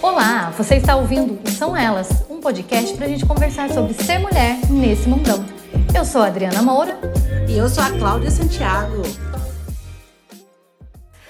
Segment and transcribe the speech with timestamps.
[0.00, 4.18] Olá, você está ouvindo o São Elas, um podcast para a gente conversar sobre ser
[4.18, 5.44] mulher nesse mundão.
[5.94, 6.98] Eu sou a Adriana Moura.
[7.46, 9.02] E eu sou a Cláudia Santiago.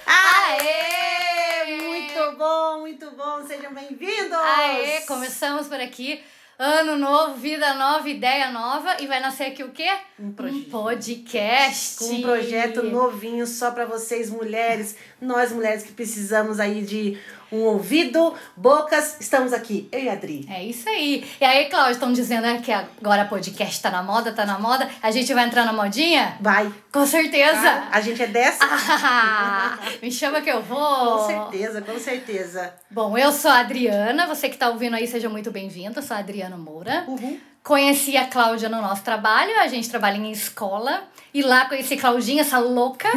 [0.06, 1.82] Aê!
[1.82, 3.44] Muito bom, muito bom.
[3.44, 4.38] Sejam bem-vindos!
[4.38, 5.00] Aê!
[5.00, 6.22] Começamos por aqui.
[6.58, 8.96] Ano novo, vida nova, ideia nova.
[9.00, 9.88] E vai nascer aqui o quê?
[10.18, 10.34] Um.
[10.38, 11.98] Um podcast.
[11.98, 14.94] Com um projeto novinho só para vocês, mulheres.
[15.22, 17.16] Nós, mulheres que precisamos aí de
[17.52, 19.18] um ouvido, bocas.
[19.20, 20.44] Estamos aqui, eu e a Adri.
[20.50, 21.24] É isso aí.
[21.40, 24.90] E aí, Cláudia, estão dizendo né, que agora podcast tá na moda, tá na moda.
[25.00, 26.36] A gente vai entrar na modinha?
[26.40, 26.72] Vai.
[26.90, 27.62] Com certeza.
[27.62, 27.88] Tá?
[27.92, 28.64] A gente é dessa?
[28.64, 31.18] Ah, me chama que eu vou.
[31.18, 32.74] Com certeza, com certeza.
[32.90, 34.26] Bom, eu sou a Adriana.
[34.26, 36.00] Você que tá ouvindo aí, seja muito bem-vinda.
[36.00, 37.04] Eu sou a Adriana Moura.
[37.06, 37.38] Uhum.
[37.62, 41.04] Conheci a Cláudia no nosso trabalho, a gente trabalha em escola.
[41.34, 43.08] E lá conheci Claudinha, essa louca.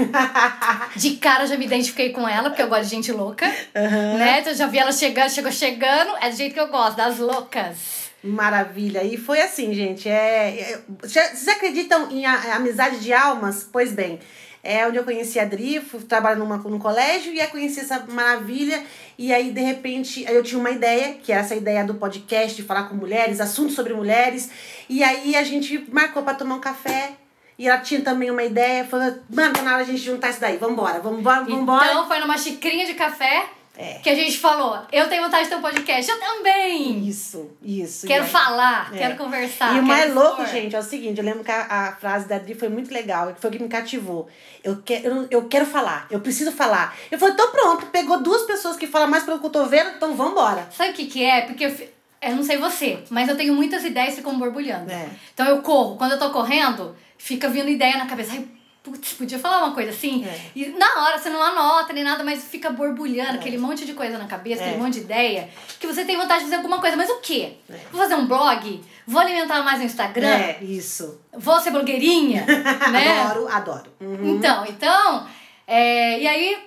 [0.96, 3.46] De cara já me identifiquei com ela, porque eu gosto de gente louca.
[3.46, 4.18] Uhum.
[4.18, 4.40] Né?
[4.40, 6.16] Então já vi ela chegando, chegou chegando.
[6.22, 8.06] É do jeito que eu gosto, das loucas.
[8.24, 9.04] Maravilha.
[9.04, 10.08] E foi assim, gente.
[10.08, 13.68] É, é, vocês acreditam em amizade de almas?
[13.70, 14.20] Pois bem,
[14.64, 18.04] é onde eu conheci a Adri, fui trabalhar numa, num colégio e aí conheci essa
[18.08, 18.82] maravilha.
[19.18, 22.64] E aí, de repente, eu tinha uma ideia, que era essa ideia do podcast, de
[22.64, 24.50] falar com mulheres, assuntos sobre mulheres.
[24.90, 27.12] E aí a gente marcou para tomar um café.
[27.58, 30.42] E ela tinha também uma ideia, falou, mano, tá na hora a gente juntar isso
[30.42, 31.86] daí, vambora, vambora, vambora.
[31.86, 33.46] Então foi numa xicrinha de café
[33.78, 34.00] É.
[34.04, 37.08] que a gente falou: eu tenho vontade de ter um podcast, eu também.
[37.08, 38.08] Isso, isso.
[38.08, 38.98] Quero falar, É.
[38.98, 39.76] quero conversar.
[39.76, 40.48] E o mais quero louco, expor.
[40.62, 43.34] gente, é o seguinte, eu lembro que a, a frase da Adri foi muito legal,
[43.34, 44.28] que foi o que me cativou.
[44.64, 46.94] Eu, que, eu, eu quero falar, eu preciso falar.
[47.10, 50.68] Eu falei, então pronto, pegou duas pessoas que falam mais pelo vendo, então vambora.
[50.76, 51.42] Sabe o que, que é?
[51.42, 51.76] Porque eu,
[52.22, 54.92] eu não sei você, mas eu tenho muitas ideias que ficam borbulhando.
[54.92, 55.08] É.
[55.34, 55.96] Então eu corro.
[55.98, 58.34] Quando eu tô correndo, fica vindo ideia na cabeça.
[58.34, 58.46] Ai,
[58.84, 60.24] putz, podia falar uma coisa assim.
[60.26, 60.40] É.
[60.56, 64.18] E na hora você não anota nem nada, mas fica borbulhando aquele monte de coisa
[64.18, 64.68] na cabeça, É.
[64.68, 65.50] aquele monte de ideia,
[65.80, 66.96] que você tem vontade de fazer alguma coisa.
[66.96, 67.54] Mas o quê?
[67.70, 67.78] É.
[67.92, 68.84] Vou fazer um blog?
[69.08, 70.28] Vou alimentar mais no Instagram?
[70.28, 71.20] É, isso.
[71.34, 72.46] Vou ser blogueirinha?
[72.92, 73.22] né?
[73.22, 73.92] Adoro, adoro.
[74.02, 74.36] Uhum.
[74.36, 75.28] Então, então,
[75.68, 76.58] é, e aí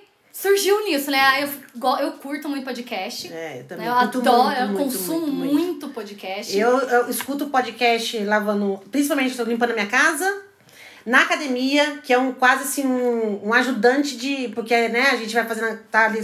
[0.41, 1.43] surgiu nisso, né?
[1.43, 1.49] Eu,
[1.99, 3.31] eu curto muito podcast.
[3.31, 6.57] É, eu também Eu adoro, muito, eu muito, consumo muito, muito, podcast.
[6.57, 10.43] Eu, eu escuto podcast lavando, principalmente estou limpando a minha casa,
[11.05, 14.47] na academia, que é um quase assim um, um ajudante de.
[14.49, 16.19] Porque né, a gente vai fazendo, tá ali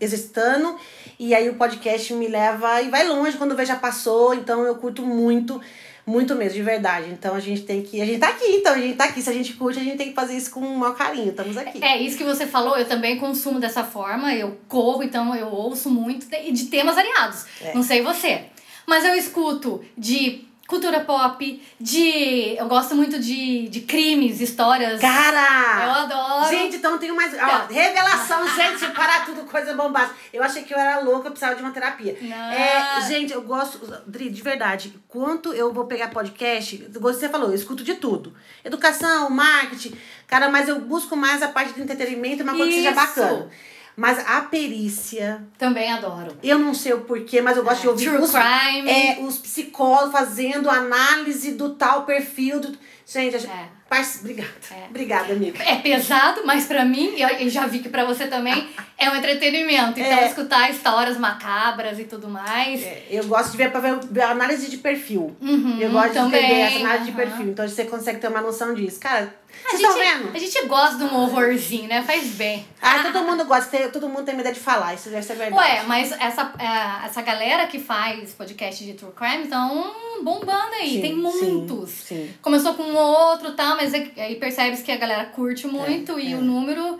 [0.00, 0.76] exercitando,
[1.18, 4.74] e aí o podcast me leva e vai longe quando vê já passou, então eu
[4.76, 5.60] curto muito.
[6.06, 7.08] Muito mesmo, de verdade.
[7.10, 8.00] Então a gente tem que.
[8.00, 9.22] A gente tá aqui, então a gente tá aqui.
[9.22, 11.30] Se a gente curte, a gente tem que fazer isso com o maior carinho.
[11.30, 11.82] Estamos aqui.
[11.82, 15.88] É isso que você falou, eu também consumo dessa forma, eu corro, então eu ouço
[15.90, 17.46] muito de, de temas variados.
[17.60, 17.74] É.
[17.74, 18.42] Não sei você.
[18.86, 22.56] Mas eu escuto de cultura pop, de.
[22.56, 25.00] Eu gosto muito de, de crimes, histórias.
[25.00, 25.84] Cara!
[25.84, 26.50] Eu adoro.
[26.50, 27.34] Gente, então tem mais.
[27.34, 27.66] Ó, Tá.
[27.70, 30.16] revelação, gente, parar tudo, coisa bombástica.
[30.32, 32.16] Eu achei que eu era louca, eu precisava de uma terapia.
[32.20, 32.50] Não.
[32.52, 33.78] É, gente, eu gosto.
[34.06, 38.34] Dri, de verdade, quanto eu vou pegar podcast, você falou, eu escuto de tudo.
[38.64, 39.94] Educação, marketing,
[40.26, 43.00] cara, mas eu busco mais a parte do entretenimento, uma coisa que seja Isso.
[43.00, 43.50] bacana.
[43.96, 46.36] Mas a perícia, Também adoro.
[46.42, 48.90] eu não sei o porquê, mas eu gosto de ouvir True os, crime.
[48.90, 52.58] é, os psicólogos fazendo análise do tal perfil.
[52.60, 52.76] Do...
[53.06, 53.46] Gente.
[53.46, 53.68] É.
[53.88, 54.20] Parce...
[54.20, 54.50] obrigada.
[54.70, 54.86] É.
[54.88, 55.62] Obrigada, amiga.
[55.62, 59.14] É pesado, mas pra mim, e eu já vi que pra você também, é um
[59.16, 60.00] entretenimento.
[60.00, 60.26] Então, É.
[60.26, 62.82] escutar histórias macabras e tudo mais.
[62.82, 65.36] É, eu gosto de ver para ver ver a análise de perfil.
[65.40, 67.16] Uhum, eu gosto também, de entender essa análise de aham.
[67.30, 67.48] perfil.
[67.50, 68.98] Então você consegue ter uma noção disso.
[68.98, 69.34] Cara,
[69.68, 70.34] vocês estão vendo?
[70.34, 72.02] a gente gosta de um horrorzinho, né?
[72.02, 72.66] Faz bem.
[72.82, 75.56] Ah, todo mundo gosta, todo mundo tem medo de falar, isso deve ser verdade.
[75.62, 80.94] Ué, mas essa, é, essa galera que faz podcast de true crime estão bombando aí.
[80.94, 81.90] Sim, Tem sim, muitos.
[81.90, 82.34] sim.
[82.42, 83.74] Começou com um ou outro, tá?
[83.74, 86.36] Mas é- aí percebes que a galera curte muito e é.
[86.36, 86.98] o número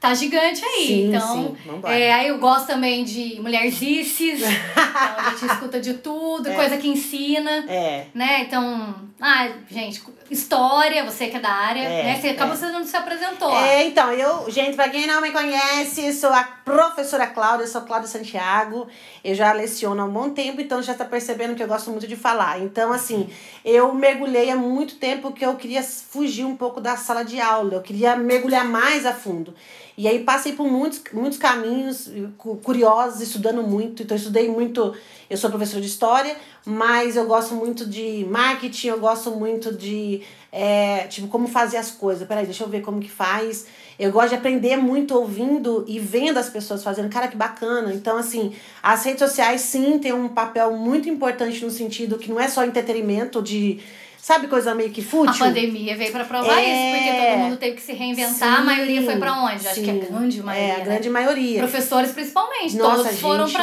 [0.00, 0.86] tá gigante aí.
[0.86, 4.40] Sim, então, sim, é, aí eu gosto também de mulherzices.
[4.42, 7.64] então a gente escuta de tudo, coisa que ensina.
[7.68, 8.06] É.
[8.12, 8.42] Né?
[8.42, 8.94] Então,
[9.26, 12.20] ah, gente, história, você que é da área, É, né?
[12.20, 12.56] Você acabou é.
[12.58, 13.50] você não se apresentou.
[13.56, 18.06] É, então, eu, gente, pra quem não me conhece, sou a professora Cláudia, sou Cláudia
[18.08, 18.86] Santiago.
[19.24, 22.06] Eu já leciono há um bom tempo, então já tá percebendo que eu gosto muito
[22.06, 22.60] de falar.
[22.60, 23.30] Então, assim,
[23.64, 27.74] eu mergulhei há muito tempo que eu queria fugir um pouco da sala de aula,
[27.76, 29.54] eu queria mergulhar mais a fundo.
[29.96, 34.02] E aí passei por muitos, muitos caminhos cu- curiosos, estudando muito.
[34.02, 34.92] Então, eu estudei muito.
[35.30, 40.22] Eu sou professora de história, mas eu gosto muito de marketing, eu gosto muito de.
[40.50, 42.26] é, tipo, como fazer as coisas.
[42.26, 43.66] Peraí, deixa eu ver como que faz.
[43.98, 47.08] Eu gosto de aprender muito ouvindo e vendo as pessoas fazendo.
[47.10, 47.92] Cara, que bacana.
[47.92, 48.52] Então, assim,
[48.82, 52.64] as redes sociais, sim, têm um papel muito importante no sentido que não é só
[52.64, 53.80] entretenimento de
[54.24, 55.34] Sabe coisa meio que fútil?
[55.44, 56.64] A pandemia veio pra provar É.
[56.64, 58.54] isso, porque todo mundo teve que se reinventar.
[58.54, 59.68] a Sim, maioria foi pra onde?
[59.68, 60.00] Acho que sim.
[60.00, 60.72] a grande maioria.
[60.72, 60.84] É, a né?
[60.84, 61.58] grande maioria.
[61.58, 62.74] Professores principalmente.
[62.74, 63.58] Nossa, todos foram gente,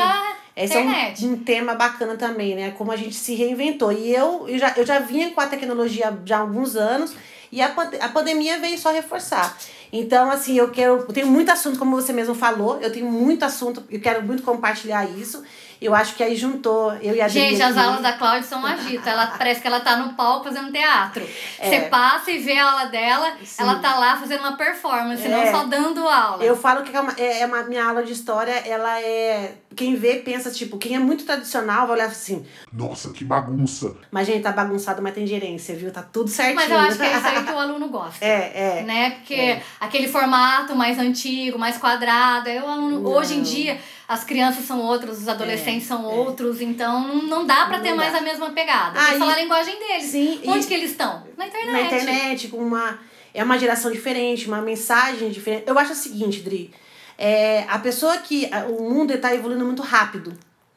[0.55, 1.25] Esse é internet.
[1.25, 2.71] um, um tema bacana também, né?
[2.77, 3.91] Como a gente se reinventou.
[3.91, 7.13] E eu, eu, já, eu já vinha com a tecnologia já há alguns anos
[7.51, 7.67] e a,
[7.99, 9.57] a pandemia veio só reforçar.
[9.91, 10.99] Então, assim, eu quero.
[10.99, 14.41] Eu tenho muito assunto, como você mesmo falou, eu tenho muito assunto, eu quero muito
[14.43, 15.43] compartilhar isso.
[15.81, 19.09] Eu acho que aí juntou eu e a Gente, as aulas da Cláudia são agito.
[19.09, 21.27] Ela parece que ela tá no palco fazendo teatro.
[21.57, 21.69] É.
[21.69, 23.63] Você passa e vê a aula dela, Sim.
[23.63, 25.51] ela tá lá fazendo uma performance, não É.
[25.51, 26.43] só dando aula.
[26.43, 29.55] Eu falo que é uma, é é uma minha aula de história, ela é.
[29.75, 33.95] Quem vê pensa, tipo, quem é muito tradicional vai olhar assim, Nossa, que bagunça.
[34.11, 35.91] mas gente, tá bagunçado, mas tem gerência, viu?
[35.91, 36.57] Tá tudo certinho.
[36.57, 38.23] Mas eu acho que é isso aí que o aluno gosta.
[38.23, 38.83] É, é.
[38.83, 39.11] Né?
[39.11, 39.63] Porque É.
[39.79, 42.99] aquele formato mais antigo, mais quadrado, aí o aluno.
[42.99, 43.11] Não.
[43.11, 43.79] Hoje em dia,
[44.11, 46.13] as crianças são outras, os adolescentes são é.
[46.13, 47.95] outros, então não- dá pra Não ter dá.
[47.95, 48.99] mais a mesma pegada.
[48.99, 50.03] Ah, Tem que falar a linguagem deles.
[50.03, 51.23] Sim, Onde e- que eles estão?
[51.37, 51.71] Na internet.
[51.71, 52.99] na internet, com uma.
[53.33, 55.63] É uma geração diferente, uma mensagem diferente.
[55.65, 56.73] Eu acho o seguinte, Dri.
[57.17, 58.49] É, a pessoa que.
[58.77, 60.33] O mundo está evoluindo muito rápido.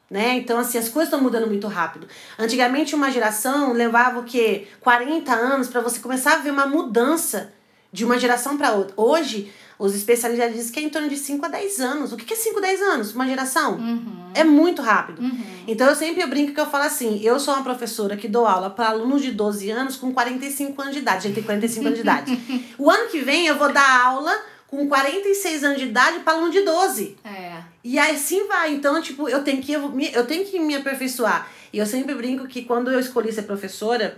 [0.09, 0.35] Né?
[0.35, 2.07] Então, assim, as coisas estão mudando muito rápido.
[2.37, 4.67] Antigamente, uma geração levava o quê?
[4.79, 7.51] 40 anos para você começar a ver uma mudança
[7.91, 8.93] de uma geração para outra.
[8.95, 12.13] Hoje, os especialistas dizem que é em torno de 5 a 10 anos.
[12.13, 13.13] O que é 5 a 10 anos?
[13.13, 13.75] Uma geração?
[13.75, 14.31] Uhum.
[14.33, 15.21] É muito rápido.
[15.21, 15.43] Uhum.
[15.67, 18.69] Então eu sempre brinco que eu falo assim, eu sou uma professora que dou aula
[18.69, 21.17] para alunos de 12 anos com 45 anos de idade.
[21.17, 22.39] A gente tem 45 anos de idade.
[22.77, 24.33] O ano que vem eu vou dar aula
[24.67, 27.17] com 46 anos de idade para aluno de 12.
[27.23, 27.57] É.
[27.83, 28.73] E aí assim vai.
[28.73, 31.49] Então, tipo, eu tenho que eu, eu tenho que me aperfeiçoar.
[31.71, 34.17] E eu sempre brinco que quando eu escolhi ser professora,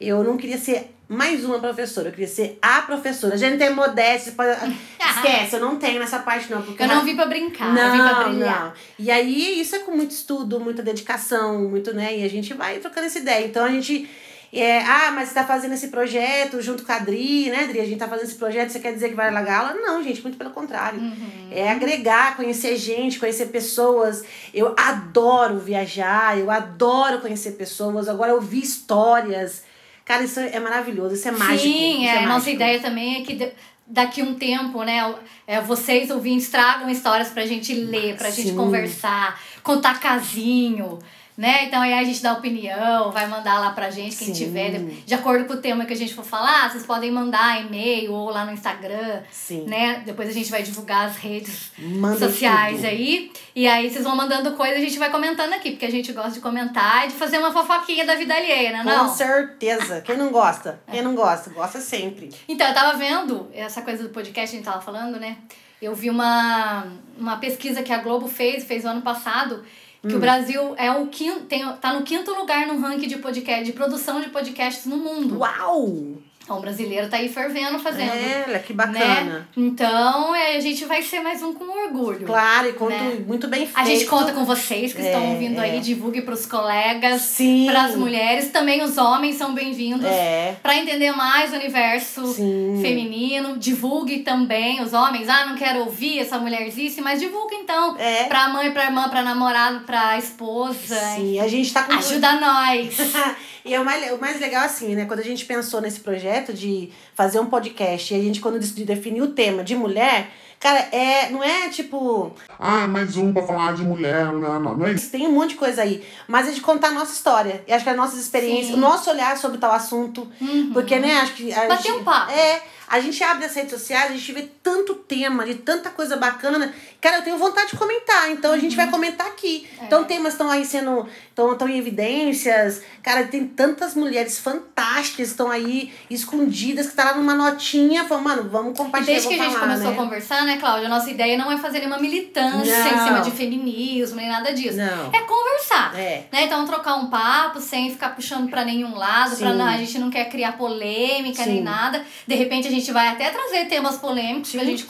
[0.00, 3.34] eu não queria ser mais uma professora, eu queria ser a professora.
[3.34, 4.50] A gente tem modéstia, pode...
[5.00, 7.98] esquece, eu não tenho nessa parte não, porque Eu não vim pra brincar, eu vim
[7.98, 8.64] pra brilhar.
[8.66, 8.72] não.
[8.98, 12.18] E aí, isso é com muito estudo, muita dedicação, muito, né?
[12.18, 13.46] E a gente vai trocando essa ideia.
[13.46, 14.08] Então, a gente...
[14.50, 17.80] É, ah, mas você tá fazendo esse projeto junto com a Adri, né, Adri?
[17.80, 19.74] A gente tá fazendo esse projeto, você quer dizer que vai largar aula?
[19.74, 20.98] Não, gente, muito pelo contrário.
[20.98, 21.48] Uhum.
[21.50, 24.24] É agregar, conhecer gente, conhecer pessoas.
[24.54, 29.67] Eu adoro viajar, eu adoro conhecer pessoas, agora ouvir histórias.
[30.08, 31.68] Cara, isso é maravilhoso, isso é mágico.
[31.68, 33.52] Sim, é, a nossa ideia também é que
[33.86, 35.14] daqui um tempo, né,
[35.46, 38.56] é, vocês ouvintes tragam histórias pra gente ler, pra gente Sim.
[38.56, 40.98] conversar, contar casinho,
[41.38, 41.66] né?
[41.66, 44.32] Então aí a gente dá opinião, vai mandar lá pra gente, quem Sim.
[44.32, 48.12] tiver, de, acordo com o tema que a gente for falar, vocês podem mandar e-mail
[48.12, 49.64] ou lá no Instagram, Sim.
[49.68, 50.02] né?
[50.04, 52.86] Depois a gente vai divulgar as redes Manda sociais tudo.
[52.86, 53.30] aí.
[53.54, 56.12] E aí vocês vão mandando coisa e a gente vai comentando aqui, porque a gente
[56.12, 58.82] gosta de comentar e de fazer uma fofoquinha da vida alheia, né?
[58.82, 59.06] Não?
[59.06, 60.00] Com certeza.
[60.00, 60.80] Quem não gosta?
[60.90, 61.50] Quem não gosta?
[61.50, 62.30] Gosta sempre.
[62.48, 65.36] Então, eu tava vendo essa coisa do podcast que a gente tava falando, né?
[65.80, 69.64] Eu vi uma, uma pesquisa que a Globo fez, fez o ano passado,
[70.02, 70.16] que Hum.
[70.16, 73.72] o Brasil é o quinto, tem, tá no quinto lugar no ranking de podcast, de
[73.72, 75.38] produção de podcasts no mundo.
[75.38, 76.18] Uau!
[76.48, 78.10] Então, o brasileiro tá aí fervendo fazendo.
[78.10, 78.76] É, que Né?
[78.86, 79.46] bacana.
[79.54, 82.24] Então, é, a gente vai ser mais um com orgulho.
[82.26, 83.22] Claro, e conto Né?
[83.26, 83.78] muito bem feito.
[83.78, 85.80] A gente conta com vocês que É, estão ouvindo aí, é.
[85.80, 87.66] divulgue pros colegas, Sim.
[87.66, 90.06] pras mulheres, também os homens são bem-vindos.
[90.06, 90.56] É.
[90.62, 92.78] Pra entender mais o universo Sim.
[92.80, 95.28] feminino, divulgue também os homens.
[95.28, 97.94] Ah, não quero ouvir essa mulher existe, mas divulga então.
[97.98, 98.24] É.
[98.24, 100.96] Pra mãe, pra irmã, pra namorado, pra esposa.
[101.14, 101.92] Sim, a gente tá com.
[101.92, 102.96] Ajuda nós.
[103.68, 105.04] e é o mais, o mais legal, assim, né?
[105.04, 108.86] Quando a gente pensou nesse projeto de fazer um podcast e a gente, quando decidiu
[108.86, 112.32] definir o tema de mulher, cara, é, não é tipo.
[112.58, 114.24] Ah, mais um pra falar de mulher.
[114.32, 115.10] Não, não, não é isso.
[115.10, 116.04] Tem um monte de coisa aí.
[116.26, 117.62] Mas é de contar a nossa história.
[117.66, 118.74] E acho que as nossas experiências, Sim.
[118.74, 120.26] o nosso olhar sobre tal assunto.
[120.40, 120.70] Uhum.
[120.72, 121.52] Porque, né, acho que.
[121.52, 122.32] A Bater gente, um papo.
[122.32, 122.62] É.
[122.90, 126.72] A gente abre as redes sociais, a gente vê tanto tema, de tanta coisa bacana.
[127.02, 128.76] Cara, eu tenho vontade de comentar, então a gente Uhum.
[128.78, 129.68] vai comentar aqui.
[129.78, 129.84] É.
[129.84, 131.06] Então, temas estão aí sendo.
[131.52, 132.82] Estão em evidências.
[133.02, 138.04] Cara, tem tantas mulheres fantásticas estão aí escondidas, que tá lá numa notinha.
[138.04, 139.14] Falando, mano, vamos E compartilhar.
[139.14, 139.96] desde que a vou gente falar, começou né?
[139.98, 140.86] a conversar, né, Cláudia?
[140.86, 142.94] A nossa ideia não é fazer nenhuma militância Não.
[142.94, 144.76] em cima de feminismo, nem nada disso.
[144.78, 145.10] Não.
[145.12, 145.98] É conversar.
[145.98, 146.24] É.
[146.32, 146.44] Né?
[146.44, 149.56] Então, trocar um papo sem ficar puxando pra nenhum lado, pra Sim.
[149.56, 151.54] não, a gente não quer criar polêmica Sim.
[151.54, 152.02] nem nada.
[152.26, 154.88] De repente, a gente vai até trazer temas polêmicos pra Sim, gente sim.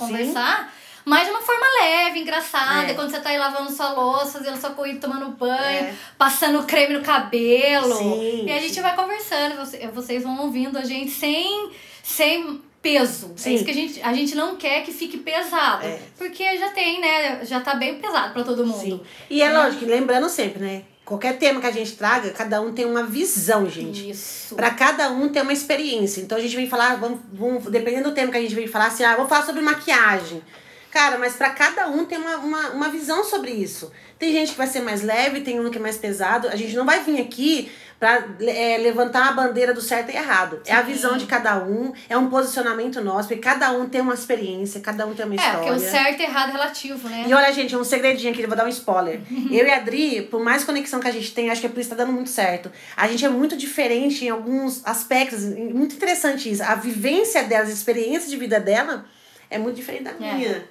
[1.08, 2.90] Mas de uma forma leve, engraçada.
[2.90, 2.94] É.
[2.94, 5.94] Quando você tá aí lavando sua louça, fazendo sua corrida, tomando banho, É.
[6.16, 7.96] passando creme no cabelo.
[7.96, 11.70] Sim, e a gente vai conversando, você- vocês vão ouvindo a gente sem,
[12.02, 13.32] sem peso.
[13.34, 13.54] É Sim.
[13.54, 15.84] isso que a gente, a gente não quer que fique pesado.
[15.84, 15.98] É.
[16.16, 17.44] Porque já tem, né?
[17.44, 18.80] Já tá bem pesado pra todo mundo.
[18.80, 19.00] Sim.
[19.28, 20.82] E é lógico, lembrando sempre, né?
[21.04, 24.10] Qualquer tema que a gente traga, cada um tem uma visão, gente.
[24.10, 24.54] Isso.
[24.54, 26.20] Pra cada um tem uma experiência.
[26.20, 28.88] Então a gente vem falar, vamos, vamos, dependendo do tema que a gente vem falar,
[28.88, 30.42] assim, ah, vou falar sobre maquiagem.
[30.90, 33.92] Cara, mas pra cada um tem uma, uma, uma visão sobre isso.
[34.18, 36.48] Tem gente que vai ser mais leve, tem um que é mais pesado.
[36.48, 40.60] A gente não vai vir aqui pra é, levantar a bandeira do certo e errado.
[40.64, 44.14] É a visão de cada um, é um posicionamento nosso, porque cada um tem uma
[44.14, 45.58] experiência, cada um tem uma É, história.
[45.58, 47.24] porque o certo e errado é relativo, né?
[47.28, 49.20] E olha, gente, um segredinho aqui, eu vou dar um spoiler.
[49.50, 51.80] eu e a Adri, por mais conexão que a gente tem, acho que é por
[51.80, 52.70] isso que tá dando muito certo.
[52.96, 55.42] A gente é muito diferente em alguns aspectos.
[55.44, 56.62] Muito interessante isso.
[56.62, 59.04] A vivência dela, a experiência de vida dela
[59.50, 60.62] é muito diferente da É.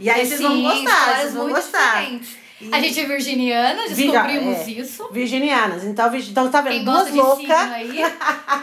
[0.00, 2.00] E aí vocês vão gostar, vocês vão gostar.
[2.00, 2.40] diferentes.
[2.70, 4.70] A gente é virginiana, descobrimos é.
[4.70, 5.08] isso.
[5.10, 5.82] Virginianas.
[5.82, 6.72] Então, então tá vendo?
[6.72, 7.50] Quem Duas loucas.
[7.50, 8.00] aí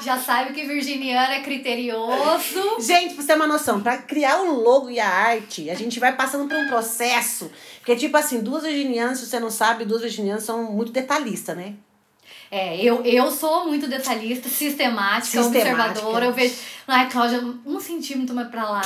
[0.03, 2.77] já sabe que virginiano é criterioso.
[2.79, 6.00] Gente, pra você ter uma noção, pra criar o logo e a arte, a gente
[6.00, 7.50] vai passando por um processo.
[7.79, 11.74] Porque, tipo assim, duas virginianas, se você não sabe, duas virginianas são muito detalhistas, né?
[12.50, 15.77] É, eu, eu sou muito detalhista, sistemática, Sistemática.
[15.77, 16.25] observadora.
[16.27, 16.56] Eu vejo,
[16.88, 18.82] ai, Cláudia, um centímetro mais pra lá.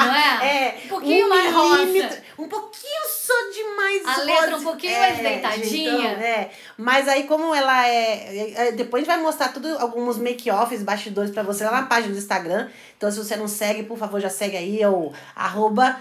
[0.00, 0.28] Não é?
[0.48, 2.22] É, Um pouquinho um mais rosa.
[2.38, 4.24] Um pouquinho só demais A rosa.
[4.24, 5.90] letra um pouquinho mais deitadinha.
[6.12, 6.50] então, é.
[6.78, 11.30] Mas aí, como ela é, é, Depois a gente vai mostrar tudo, alguns make-offs, bastidores
[11.30, 12.68] pra você lá na página do Instagram.
[12.96, 14.80] Então, se você não segue, por favor, já segue aí.
[14.80, 15.98] É o arroba.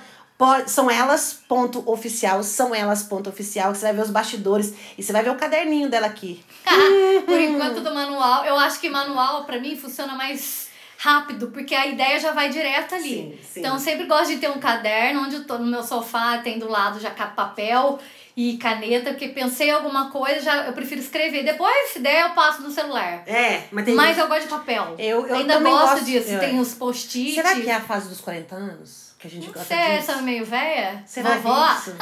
[0.68, 5.02] São elas, ponto oficial, são elas, ponto oficial, que você vai ver os bastidores e
[5.02, 6.44] você vai ver o caderninho dela aqui.
[7.26, 10.68] Por enquanto do manual, eu acho que manual pra mim funciona mais
[11.00, 13.10] rápido, porque a ideia já vai direto ali.
[13.10, 13.60] Sim, sim.
[13.62, 16.60] Então eu sempre gosto de ter um caderno onde eu tô no meu sofá, tem
[16.60, 18.00] do lado já papel
[18.36, 21.44] e caneta, porque pensei em alguma coisa, já eu prefiro escrever.
[21.44, 23.24] Depois, se der, eu passo no celular.
[23.26, 23.96] É, mas tem.
[23.96, 24.96] Mas eu gosto de papel.
[25.00, 26.30] Eu- eu Ainda gosto gosto- disso.
[26.32, 26.38] é.
[26.38, 27.34] Tem os post-it.
[27.34, 29.07] Será que é a fase dos 40 anos?
[29.28, 30.12] Que a gente Não gosta sei, disso?
[30.12, 31.04] essa meio velha?
[31.06, 31.68] Será Vovó?
[31.68, 31.96] é isso?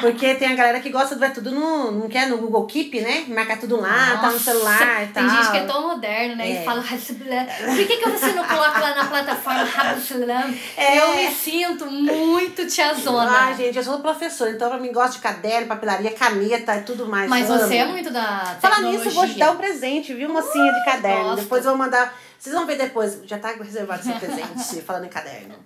[0.00, 1.90] Porque tem a galera que gosta de ver tudo no.
[1.90, 3.24] Não quer no Google Keep, né?
[3.26, 5.24] Marcar tudo lá, tá no Nossa, celular e tal.
[5.24, 6.48] Tem gente que é tão moderno, né?
[6.50, 6.62] É.
[6.62, 10.54] E fala, por que, que você não coloca lá na plataforma Rabsalam?
[10.76, 10.98] É.
[10.98, 13.30] Eu me sinto muito tiazona.
[13.30, 17.06] Ai, gente, eu sou professora, então pra mim gosto de caderno, papelaria, caneta e tudo
[17.06, 17.28] mais.
[17.28, 17.58] Mas amo.
[17.58, 19.04] você é muito da Falar tecnologia.
[19.04, 20.28] nisso, eu vou te dar um presente, viu?
[20.28, 21.24] Mocinha de caderno.
[21.24, 21.42] gosto.
[21.42, 22.14] Depois eu vou mandar.
[22.38, 23.18] Vocês vão ver depois.
[23.24, 25.56] Já tá reservado seu presente, falando em caderno.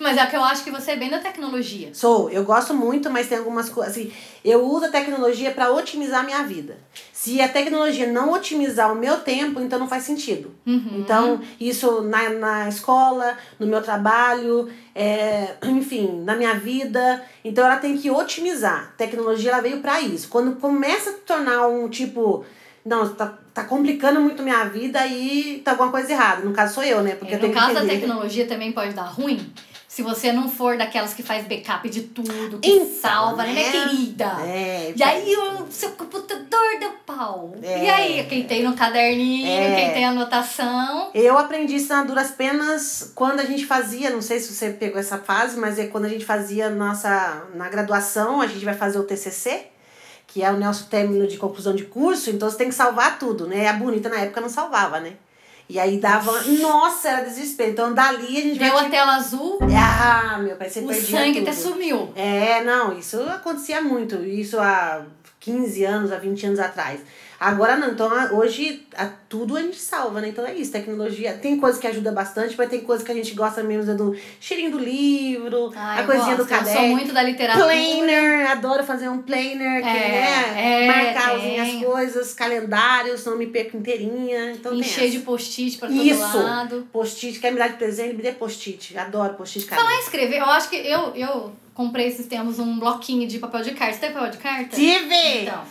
[0.00, 1.90] Mas é que eu acho que você é bem da tecnologia.
[1.92, 3.92] Sou, eu gosto muito, mas tem algumas coisas.
[3.92, 4.12] Assim,
[4.44, 6.76] eu uso a tecnologia para otimizar a minha vida.
[7.12, 10.54] Se a tecnologia não otimizar o meu tempo, então não faz sentido.
[10.66, 10.98] Uhum.
[10.98, 17.22] Então, isso na, na escola, no meu trabalho, é, enfim, na minha vida.
[17.44, 18.90] Então, ela tem que otimizar.
[18.94, 20.28] A tecnologia ela veio para isso.
[20.28, 22.44] Quando começa a tornar um tipo.
[22.84, 26.44] Não, tá, tá complicando muito minha vida aí tá alguma coisa errada.
[26.44, 27.14] No caso, sou eu, né?
[27.14, 28.00] Porque É, eu tenho caso que entender.
[28.00, 29.50] tecnologia também pode dar ruim.
[29.94, 33.70] Se você não for daquelas que faz backup de tudo, que Então, salva, né, né?
[33.70, 34.24] querida?
[34.44, 37.54] É, E aí o seu computador deu pau.
[37.62, 37.84] É.
[37.84, 39.76] E aí, quem tem no caderninho, É.
[39.76, 41.12] quem tem anotação.
[41.14, 44.98] Eu aprendi isso na duras penas quando a gente fazia, não sei se você pegou
[44.98, 48.98] essa fase, mas é quando a gente fazia nossa na graduação, a gente vai fazer
[48.98, 49.66] o TCC,
[50.26, 53.46] que é o nosso término de conclusão de curso, então você tem que salvar tudo,
[53.46, 53.68] né?
[53.68, 55.12] A bonita na época não salvava, né?
[55.68, 57.70] E aí dava, nossa, era desespero.
[57.70, 61.38] Então dali a gente Deu a tela azul, Ah, meu pai, você o perdia sangue
[61.40, 61.48] tudo.
[61.48, 62.12] até sumiu.
[62.14, 64.16] É, não, isso acontecia muito.
[64.24, 65.02] Isso há
[65.40, 67.00] 15 anos, há 20 anos atrás.
[67.44, 70.28] Agora não, então a- hoje a, tudo a gente salva, né?
[70.28, 71.34] Então é isso, tecnologia.
[71.34, 74.16] Tem coisa que ajuda bastante, mas tem coisa que a gente gosta mesmo é do
[74.40, 76.80] cheirinho do livro, Ai, a eu coisinha do gosto, eu caderno.
[76.80, 77.66] sou muito da literatura.
[77.66, 80.84] Planner, adoro fazer um planner, que É, né?
[80.84, 81.50] é, marcar as tem.
[81.50, 84.52] minhas coisas, calendários, não me perco inteirinha.
[84.52, 86.38] Então Encher de post-it pra todo Isso.
[86.42, 86.88] lado.
[86.92, 88.96] Post-it, quer me dar de presente, me dê post-it.
[88.96, 90.00] Adoro post-it Falar caderno.
[90.00, 93.72] em escrever, eu acho que eu, eu comprei esses tempos um bloquinho de papel de
[93.72, 93.94] carta.
[93.94, 94.74] Você tem papel de carta?
[94.76, 95.42] Tive!
[95.42, 95.62] Então,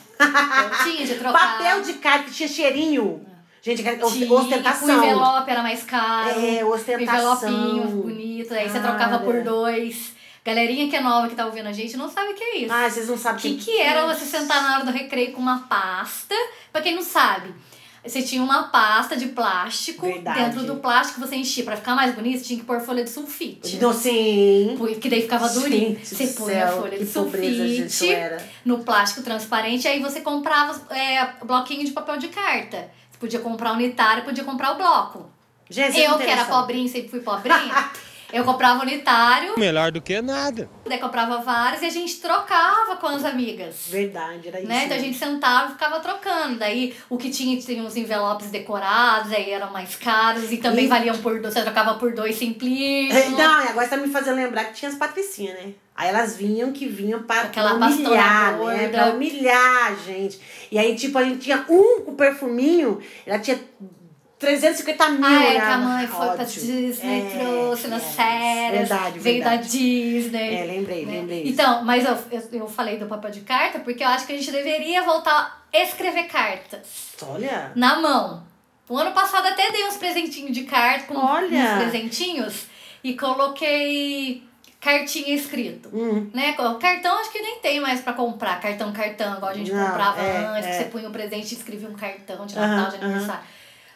[0.83, 1.57] tinha de trocar.
[1.57, 3.25] Papel de carta que tinha cheirinho.
[3.61, 4.87] Gente, que- Tinha, ostentação.
[4.99, 6.29] O envelope era mais caro.
[6.39, 7.49] É, O ostentação.
[7.49, 8.53] envelopinho bonito.
[8.53, 8.95] Aí você Cara.
[8.95, 10.13] trocava por dois.
[10.45, 12.73] Galerinha que é nova que tá ouvindo a gente não sabe o que é isso.
[12.73, 15.39] Ah, vocês não sabem O que, que era você sentar na hora do recreio com
[15.39, 16.35] uma pasta?
[16.73, 17.53] Pra quem não sabe,
[18.05, 20.05] você tinha uma pasta de plástico.
[20.05, 20.43] Verdade.
[20.43, 21.63] Dentro do plástico você enchia.
[21.63, 23.77] Pra ficar mais bonito, tinha que pôr folha de sulfite.
[23.77, 24.75] Não, sim.
[24.77, 25.97] Porque daí ficava durinho.
[26.03, 28.09] Você põe a folha de sulfite
[28.65, 32.89] no plástico transparente, aí você comprava é, bloquinho de papel de carta.
[33.09, 35.31] Você podia comprar unitário, podia comprar o bloco.
[35.69, 37.57] Gente, vocês eu, que era pobrinha, sempre fui pobrinha,
[38.33, 40.69] eu comprava unitário, Melhor do que nada.
[40.85, 43.85] daí comprava vários e a gente trocava com as amigas.
[43.87, 44.67] Verdade, era isso.
[44.67, 44.85] Né?
[44.85, 46.57] Então a gente sentava e ficava trocando.
[46.59, 50.87] Daí o que tinha, tinha uns envelopes decorados, aí eram mais caros e também E-
[50.87, 51.53] valiam por dois.
[51.53, 53.39] Você trocava por dois simplíssimos.
[53.39, 55.73] É, Não, e agora você tá me fazendo lembrar que tinha as patricinhas, né?
[55.95, 58.87] Aí elas vinham que vinham pra, Aquela pra humilhar, né?
[58.87, 60.39] Pra humilhar a gente.
[60.71, 63.59] E aí, tipo, a gente tinha um com perfuminho, ela tinha
[64.43, 65.25] 350 mil.
[65.25, 66.65] Ah, é que a mãe foi pra Ótimo.
[66.65, 69.63] Disney, É, trouxe nas é, férias, Verdade, veio verdade.
[69.63, 70.55] da Disney.
[70.55, 71.11] É, lembrei, né?
[71.13, 71.47] lembrei.
[71.47, 74.37] Então, mas eu, eu, eu falei do papel de carta porque eu acho que a
[74.37, 77.71] gente deveria voltar a escrever cartas Olha.
[77.75, 78.43] na mão.
[78.89, 81.47] O ano passado até dei uns presentinhos de carta, com Olha.
[81.47, 82.65] uns presentinhos,
[83.03, 84.43] e coloquei
[84.79, 85.89] cartinha escrito.
[85.93, 86.29] Hum.
[86.33, 86.53] Né?
[86.79, 88.59] Cartão acho que nem tem mais pra comprar.
[88.59, 90.71] Cartão, cartão, igual a gente Não, comprava é, antes, é.
[90.71, 93.43] que você punha um presente e escrevia um cartão de Natal, de aniversário.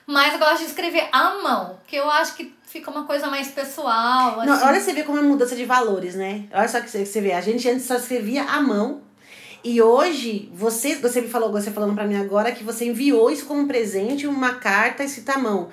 [0.08, 3.50] Mas eu gosto de escrever à mão, que eu acho que fica uma coisa mais
[3.50, 4.38] pessoal.
[4.46, 4.66] Não, assim.
[4.66, 6.46] olha você vê como é mudança de valores, né?
[6.54, 7.34] Olha só que você, que você vê.
[7.34, 9.02] A gente antes só escrevia à mão.
[9.64, 13.46] E hoje, você, você me falou, você falando pra mim agora, que você enviou isso
[13.46, 15.68] como presente, uma carta escrita à mão.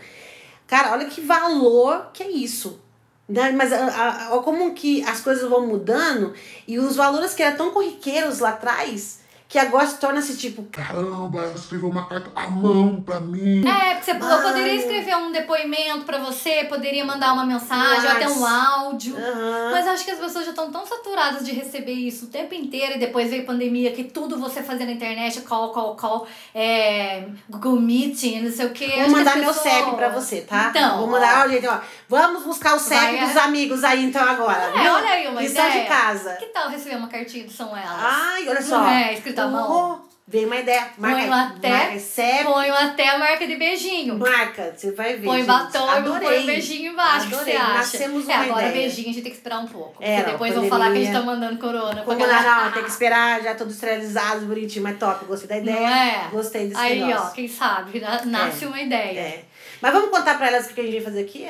[0.66, 2.80] Cara, olha que valor que é isso.
[3.28, 3.52] Né?
[3.52, 6.34] Mas a- como que as coisas vão mudando
[6.66, 9.20] e os valores que eram tão corriqueiros lá atrás,
[9.54, 13.64] que agora se torna-se tipo, Caramba, ela escreveu uma carta à mão pra mim.
[13.64, 14.42] É, porque você, Ai.
[14.42, 19.16] poderia escrever um depoimento pra você, poderia mandar uma mensagem, ou até um Mas- áudio.
[19.16, 19.70] aham.
[19.70, 22.96] Mas acho que as pessoas já estão tão saturadas de receber isso o tempo inteiro
[22.96, 27.80] e depois veio pandemia, que tudo você fazia na internet, call, call, call, é, Google
[27.80, 28.86] Meeting, não sei o quê.
[28.88, 30.66] Vou Acho que mandar meu pessoas- CEP pra você, tá?
[30.70, 31.78] Então, Vou mandar, ó, gente, ó.
[32.08, 33.40] Vamos buscar o CEP Vai, dos é.
[33.40, 34.72] amigos aí, então, agora.
[34.76, 35.82] É, olha aí uma Lição ideia.
[35.82, 36.34] de casa.
[36.36, 37.98] Que tal receber uma cartinha do São Elas?
[37.98, 38.78] Ai, olha só.
[38.78, 40.00] Não é, escrito à mão.
[40.04, 40.86] Oh, veio uma ideia.
[40.98, 44.18] Marca, Põe até- marca CEP, Ponho até a marca de beijinho.
[44.18, 44.74] marca.
[44.76, 45.46] Você vai ver, Põe gente.
[45.46, 46.28] batom e Adorei.
[46.28, 47.26] põe um beijinho embaixo.
[47.26, 47.56] O que você Adorei.
[47.56, 47.72] acha?
[47.74, 48.72] Nascemos é, uma agora ideia.
[48.82, 49.96] beijinho a gente tem que esperar um pouco.
[50.02, 52.02] É, porque não, depois vão falar que a gente tá mandando corona.
[52.02, 52.64] Como galera.
[52.64, 55.24] não, tem que esperar já tudo esterilizado, bonitinho, mas top.
[55.24, 55.80] Gostei da ideia.
[55.80, 56.28] Não é?
[56.30, 57.28] Gostei desse Aí, negócio.
[57.28, 59.18] ó, quem sabe, na- nasce uma ideia.
[59.18, 59.44] É.
[59.80, 61.48] Mas vamos contar pra elas o que a gente vai fazer aqui?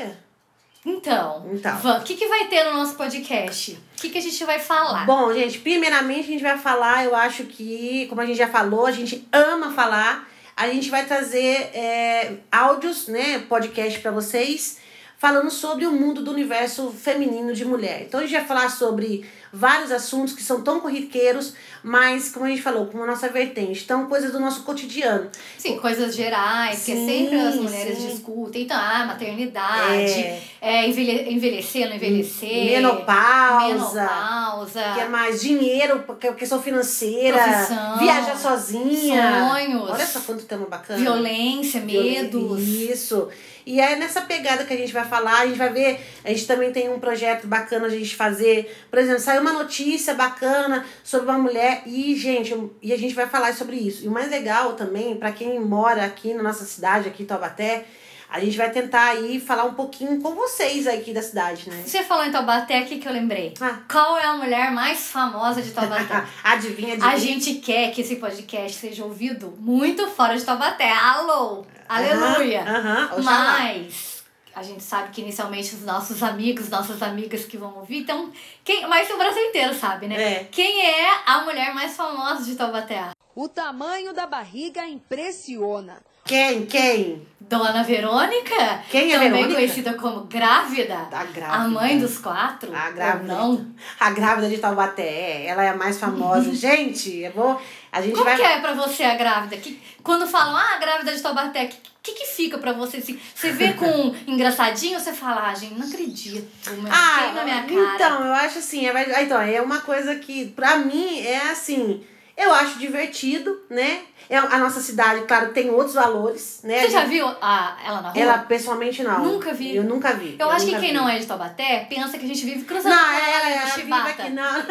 [0.85, 1.97] Então, Então.
[1.99, 3.73] O que, que vai ter no nosso podcast?
[3.73, 5.07] O que, que a gente vai falar?
[5.07, 8.87] Bom, gente, primeiramente a gente vai falar, eu acho que, como a gente já falou,
[8.87, 10.29] a gente ama falar.
[10.57, 14.79] A gente vai trazer é, áudios, né, podcast pra vocês,
[15.25, 18.03] falando sobre o mundo do universo feminino de mulher.
[18.07, 22.49] Então a gente vai falar sobre vários assuntos que são tão corriqueiros, mas, como a
[22.49, 23.83] gente falou, com a nossa vertente.
[23.85, 25.31] Então, coisas do nosso cotidiano.
[25.57, 28.09] Sim, coisas gerais, que Sim, sempre as mulheres sim.
[28.09, 28.63] discutem.
[28.65, 30.43] Então, ah, maternidade, É.
[30.61, 32.65] é, envelhe- envelhecer, não envelhecer.
[32.73, 34.03] Menopausa.
[34.03, 34.83] Menopausa.
[34.95, 37.99] Que é mais dinheiro, porque- questão financeira, Profissão.
[37.99, 39.49] viajar sozinha.
[39.53, 39.91] Sonhos.
[39.91, 40.99] Olha só quanto tema bacana.
[41.01, 42.61] Violência, medos.
[42.61, 43.29] Isso.
[43.67, 46.47] E é nessa pegada que a gente vai falar, a gente vai ver, a gente
[46.47, 48.75] também tem um projeto bacana a gente fazer.
[48.91, 53.27] Por exemplo, saiu uma notícia bacana sobre uma mulher e, gente, e a gente vai
[53.27, 54.05] falar sobre isso.
[54.05, 57.87] E o mais legal também, para quem mora aqui na nossa cidade, aqui em Taubaté,
[58.35, 61.85] a gente vai tentar aí falar um pouquinho com vocês aqui da cidade, né?
[61.87, 63.55] Você falou em Taubaté, o que eu lembrei?
[63.61, 63.79] Ah.
[63.89, 66.27] Qual é a mulher mais famosa de Taubaté?
[66.43, 67.13] adivinha, adivinha.
[67.13, 70.91] A gente quer que esse podcast seja ouvido muito fora de Taubaté.
[70.91, 71.65] Alô!
[71.89, 72.63] Aleluia!
[72.63, 73.59] Aham, oxalá.
[73.61, 78.33] Mas a gente sabe que inicialmente os nossos amigos, nossas amigas que vão ouvir, então.
[78.65, 80.21] Quem, mas o Brasil inteiro sabe, né?
[80.21, 80.49] É.
[80.51, 83.11] Quem é a mulher mais famosa de Taubaté?
[83.33, 86.03] O tamanho da barriga impressiona.
[86.25, 86.67] Quem?
[86.67, 87.27] Quem?
[87.41, 88.83] Dona Verônica?
[88.91, 89.55] Quem é Também Verônica?
[89.55, 90.95] conhecida como grávida.
[91.13, 91.47] A grávida.
[91.47, 92.75] A mãe dos quatro.
[92.75, 93.25] A grávida.
[93.35, 93.67] não?
[94.01, 96.53] A grávida de Taubaté, é, ela é a mais famosa.
[96.57, 97.61] gente, eu vou.
[97.93, 98.37] A gente Como vai.
[98.37, 99.57] que é pra você a grávida?
[99.59, 102.97] Que, quando falam, ah, a grávida de Taubaté, o que, que, que fica pra você?
[102.97, 106.47] Assim, você vê com engraçadinho, você fala, ah, gente, não acredito,
[106.91, 107.95] Ah, na minha cara.
[107.95, 112.03] então, eu acho assim, é, vai- então, é uma coisa que, pra mim, é assim,
[112.37, 114.03] eu acho divertido, né?
[114.31, 116.81] É, a nossa cidade, claro, tem outros valores, né?
[116.81, 118.23] Você já viu a, ela na rua?
[118.23, 119.23] Ela, pessoalmente, não.
[119.23, 119.77] Nunca vi.
[119.77, 120.37] Eu nunca vi.
[120.39, 120.93] Eu, acho que quem vi.
[120.93, 123.65] não é de Taubaté pensa que a gente vive cruzando Não, é, ela, é, ela
[123.67, 124.09] vive Chibata.
[124.09, 124.55] aqui, não.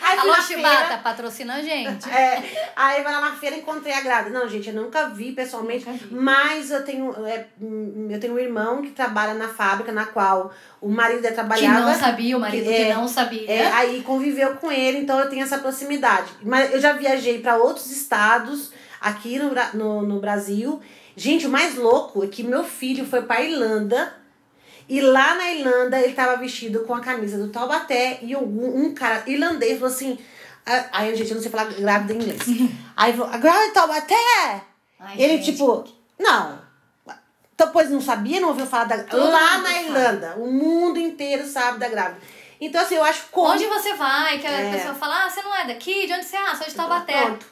[0.00, 2.08] Aí Alô, na feira, Chibata, patrocina a gente.
[2.08, 4.38] É, aí vai lá na feira e encontrei a grávida.
[4.38, 6.14] Não, gente, eu nunca vi pessoalmente, Nunca vi.
[6.14, 10.52] mas eu tenho, é, hum, eu tenho um irmão que trabalha na fábrica na qual
[10.80, 11.80] o marido dele Que trabalhava.
[11.80, 13.50] não sabia, o marido que- que é, não sabia.
[13.50, 16.28] É, aí conviveu com ele, então eu tenho essa proximidade.
[16.42, 20.80] Mas eu já viajei para outros estados aqui no, no, no Brasil.
[21.16, 24.14] Gente, o mais louco é que meu filho foi pra Irlanda.
[24.88, 28.94] E lá na Irlanda ele tava vestido com a camisa do Taubaté e um, um
[28.94, 30.18] cara irlandês falou assim.
[30.64, 32.40] ah, Aí, gente, eu não sei falar grávida em inglês.
[32.96, 34.62] Aí falou, a grávida Taubaté?
[34.98, 35.84] Ai, ele, gente, tipo,
[36.18, 36.58] não.
[37.54, 38.98] Então, pois não sabia, não ouviu falar da.
[39.02, 39.84] Todo lá na sabe.
[39.84, 40.34] Irlanda.
[40.38, 42.20] O mundo inteiro sabe da grávida.
[42.60, 43.52] Então, assim, eu acho como.
[43.52, 44.72] Onde você vai, que a É.
[44.72, 46.06] pessoa fala, ah, você não é daqui?
[46.06, 46.40] De onde você é?
[46.40, 47.22] Ah, sou de Taubaté.
[47.22, 47.46] Pronto.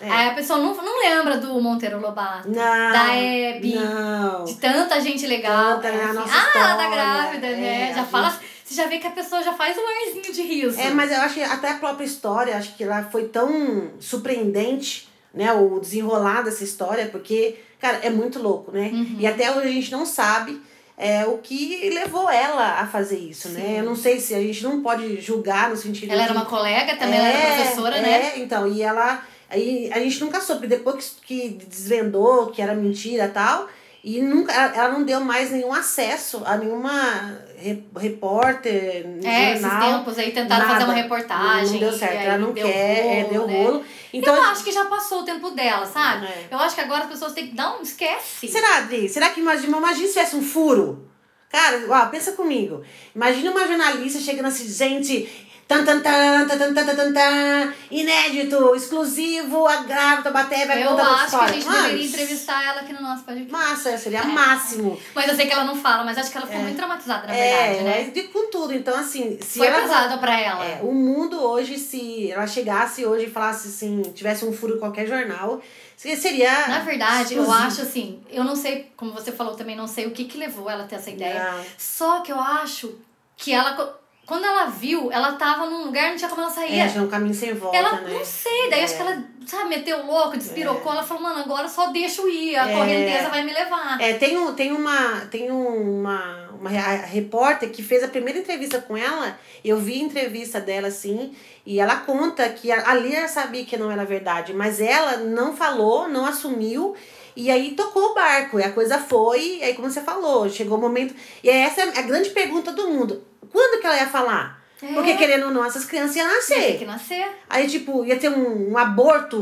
[0.00, 0.10] É.
[0.10, 2.48] Aí a pessoa não, não lembra do Monteiro Lobato.
[2.48, 2.92] Não.
[2.92, 3.74] Da Hebe.
[3.76, 4.44] Não.
[4.44, 5.80] De tanta gente legal.
[5.80, 6.30] Tanta, a assim.
[6.32, 7.90] ah, ela tá grávida, né?
[7.90, 8.30] é, já fala.
[8.30, 10.80] gente- Você já vê que a pessoa já faz um arzinho de riso.
[10.80, 15.08] É, mas eu acho que até a própria história, acho que ela foi tão surpreendente,
[15.32, 15.52] né?
[15.52, 18.90] O desenrolar dessa história, porque, Cara, é muito louco, né?
[18.92, 19.16] Uhum.
[19.18, 20.62] E até hoje a gente não sabe
[20.96, 23.76] é, o que levou ela a fazer isso, né?
[23.78, 26.46] Eu não sei se a gente não pode julgar no sentido Ela era de- uma
[26.46, 28.32] colega, também ela era professora, é, né?
[28.36, 29.22] então, e ela.
[29.50, 33.68] Aí a gente nunca soube, depois que, que desvendou que era mentira e tal,
[34.04, 39.98] e nunca, ela, não deu mais nenhum acesso a nenhuma re- repórter, É, esses jornal.
[39.98, 41.02] tempos aí tentaram fazer uma nada.
[41.02, 41.72] reportagem.
[41.72, 43.64] Não deu certo, ela não deu quer, é, rolo, deu né?
[43.64, 43.84] rolo.
[44.12, 46.26] Então, eu acho que já passou o tempo dela, sabe?
[46.26, 46.48] É.
[46.50, 48.48] Eu acho que agora as pessoas têm que dar um esquece.
[48.48, 49.08] Será, Adri?
[49.08, 51.08] Será que imagina, imagina se tivesse um furo?
[51.48, 52.82] Cara, ó, pensa comigo.
[53.14, 55.28] Imagina uma jornalista chegando assim, gente.
[55.72, 61.22] Tan, tan, tan, tan, tan, tan, tan, tan, inédito, exclusivo, a grávida Baté vai contar
[61.22, 61.24] a história.
[61.24, 61.82] Eu acho que a gente mas...
[61.84, 63.50] deveria entrevistar ela aqui no nosso podcast.
[63.50, 64.24] Massa, seria é.
[64.24, 65.00] máximo.
[65.14, 66.64] Mas eu sei que ela não fala, mas acho que ela ficou é.
[66.64, 68.12] muito traumatizada, na é, verdade, né?
[68.14, 68.74] É, com tudo.
[68.74, 69.38] Então, assim...
[69.40, 70.62] Se Foi ela, pesado pra ela.
[70.62, 74.78] É, o mundo hoje, se ela chegasse hoje e falasse assim, tivesse um furo em
[74.78, 75.62] qualquer jornal,
[75.96, 76.68] seria...
[76.68, 77.46] Na verdade, exclusivo.
[77.46, 80.36] eu acho assim, eu não sei, como você falou também, não sei o que que
[80.36, 81.64] levou ela a ter essa ideia.
[81.78, 82.94] Só que eu acho
[83.38, 86.78] que ela quando ela viu, ela tava num lugar, não tinha como ela sair.
[86.78, 88.14] É, acho é um caminho sem volta, ela, né?
[88.14, 88.96] não sei, daí acho É.
[88.96, 92.56] que ela, sabe, meteu o louco, despirocou, ela falou, mano, agora só deixa eu ir,
[92.56, 92.74] a É.
[92.76, 94.00] correnteza vai me levar.
[94.00, 98.96] É, tem, um, tem, uma, tem uma, uma repórter que fez a primeira entrevista com
[98.96, 99.38] ela.
[99.64, 101.34] Eu vi a entrevista dela assim,
[101.66, 105.54] e ela conta que a- ali ela sabia que não era verdade, mas ela não
[105.56, 106.94] falou, não assumiu.
[107.34, 110.76] E aí tocou o barco, e a coisa foi, e aí como você falou, chegou
[110.76, 111.14] o momento.
[111.42, 114.62] E essa é a grande pergunta do mundo: quando que ela ia falar?
[114.82, 114.92] É.
[114.94, 116.78] Porque querendo ou não, essas crianças iam nascer.
[116.78, 117.26] que nascer.
[117.48, 119.38] Aí, tipo, ia ter um, um aborto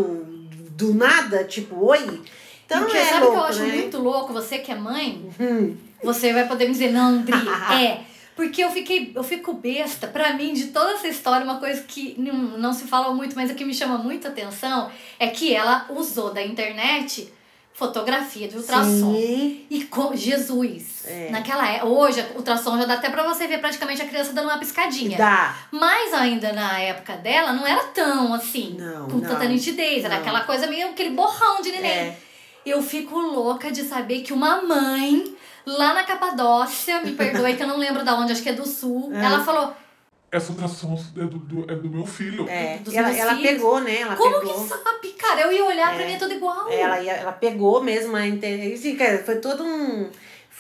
[0.77, 2.21] do nada, tipo, oi.
[2.67, 3.77] Então Porque é sabe o louco, que eu acho né?
[3.77, 4.33] muito louco?
[4.33, 5.77] Você que é mãe, Hum.
[6.05, 7.35] você vai poder me dizer, não, Dri,
[7.85, 8.01] é.
[8.37, 10.07] Porque eu fiquei, eu fico besta.
[10.07, 13.51] Pra mim, de toda essa história, uma coisa que não, não se fala muito, mas
[13.51, 17.31] o que me chama muita atenção é que ela usou da internet
[17.73, 19.15] fotografia de ultrassom.
[19.15, 19.65] Sim.
[19.71, 21.31] E com Jesus, É.
[21.31, 24.47] naquela época, hoje o ultrassom já dá até pra você ver praticamente a criança dando
[24.49, 25.17] uma piscadinha.
[25.17, 25.55] Dá.
[25.71, 30.15] Mas ainda na época dela não era tão assim, Não, com não, tanta nitidez, era
[30.15, 30.21] não.
[30.21, 31.91] aquela coisa meio aquele borrão de neném.
[31.91, 32.17] É.
[32.67, 35.35] Eu fico louca de saber que uma mãe
[35.67, 38.67] lá na Capadócia, me perdoe que eu não lembro da onde, acho que é do
[38.67, 39.25] sul, É.
[39.25, 39.73] ela falou:
[40.33, 42.49] Essa ultrassom é do, do- é do meu filho.
[42.49, 42.79] É.
[42.79, 43.51] Dos E ela, ela filhos.
[43.51, 44.01] pegou, né?
[44.01, 44.55] Ela "Como pegou.
[44.63, 45.41] que sabe, cara?
[45.41, 46.69] Eu ia olhar pra mim é tudo igual".
[46.71, 48.93] Ela, ia- ela pegou mesmo a internet.
[48.95, 50.09] cara, Foi todo um.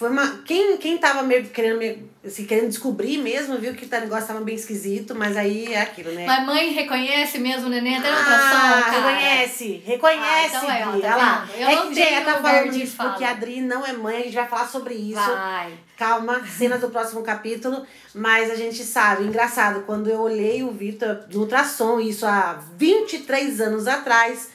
[0.00, 0.38] Foi uma.
[0.46, 4.40] Quem, quem tava meio querendo, meio, assim, querendo descobrir mesmo, viu que o negócio tava
[4.40, 6.24] bem esquisito, mas aí é aquilo, né?
[6.24, 8.90] Mas mãe reconhece mesmo o neném até na ultrassom, Ah, cara.
[9.10, 11.48] reconhece, reconhece, Ah, então é, tá olha lá.
[11.54, 13.10] Eu é não que, tenho tá lugar falando de isso fala.
[13.10, 15.20] porque a Adri não é mãe, a gente vai falar sobre isso.
[15.20, 15.74] Vai.
[15.98, 17.84] Calma, cenas do próximo capítulo,
[18.14, 23.60] mas a gente sabe, engraçado, quando eu olhei o Vitor no ultrassom, isso há 23
[23.60, 24.48] anos atrás,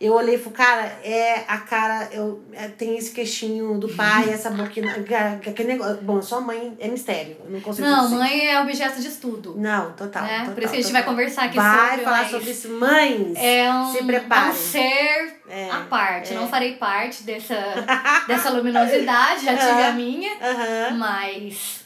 [0.00, 4.30] eu olhei e falei, cara, é a cara, eu, é, tem esse queixinho do pai,
[4.30, 4.92] essa boquinha,
[5.46, 5.98] aquele negócio.
[6.02, 8.16] Bom, sua mãe é mistério, eu não consigo Não, dizer.
[8.16, 9.54] mãe é objeto de estudo.
[9.58, 10.38] Não, total, né?
[10.40, 10.54] total.
[10.54, 11.02] Por isso que a gente total.
[11.02, 12.68] vai conversar aqui vai sobre, falar mas sobre isso.
[12.70, 14.52] Mães, É um, se é um preparem.
[14.54, 16.32] ser É, à parte.
[16.32, 16.36] é.
[16.36, 17.54] Não farei parte dessa,
[18.26, 20.96] dessa luminosidade, já tive a minha, Aham.
[20.96, 21.79] mas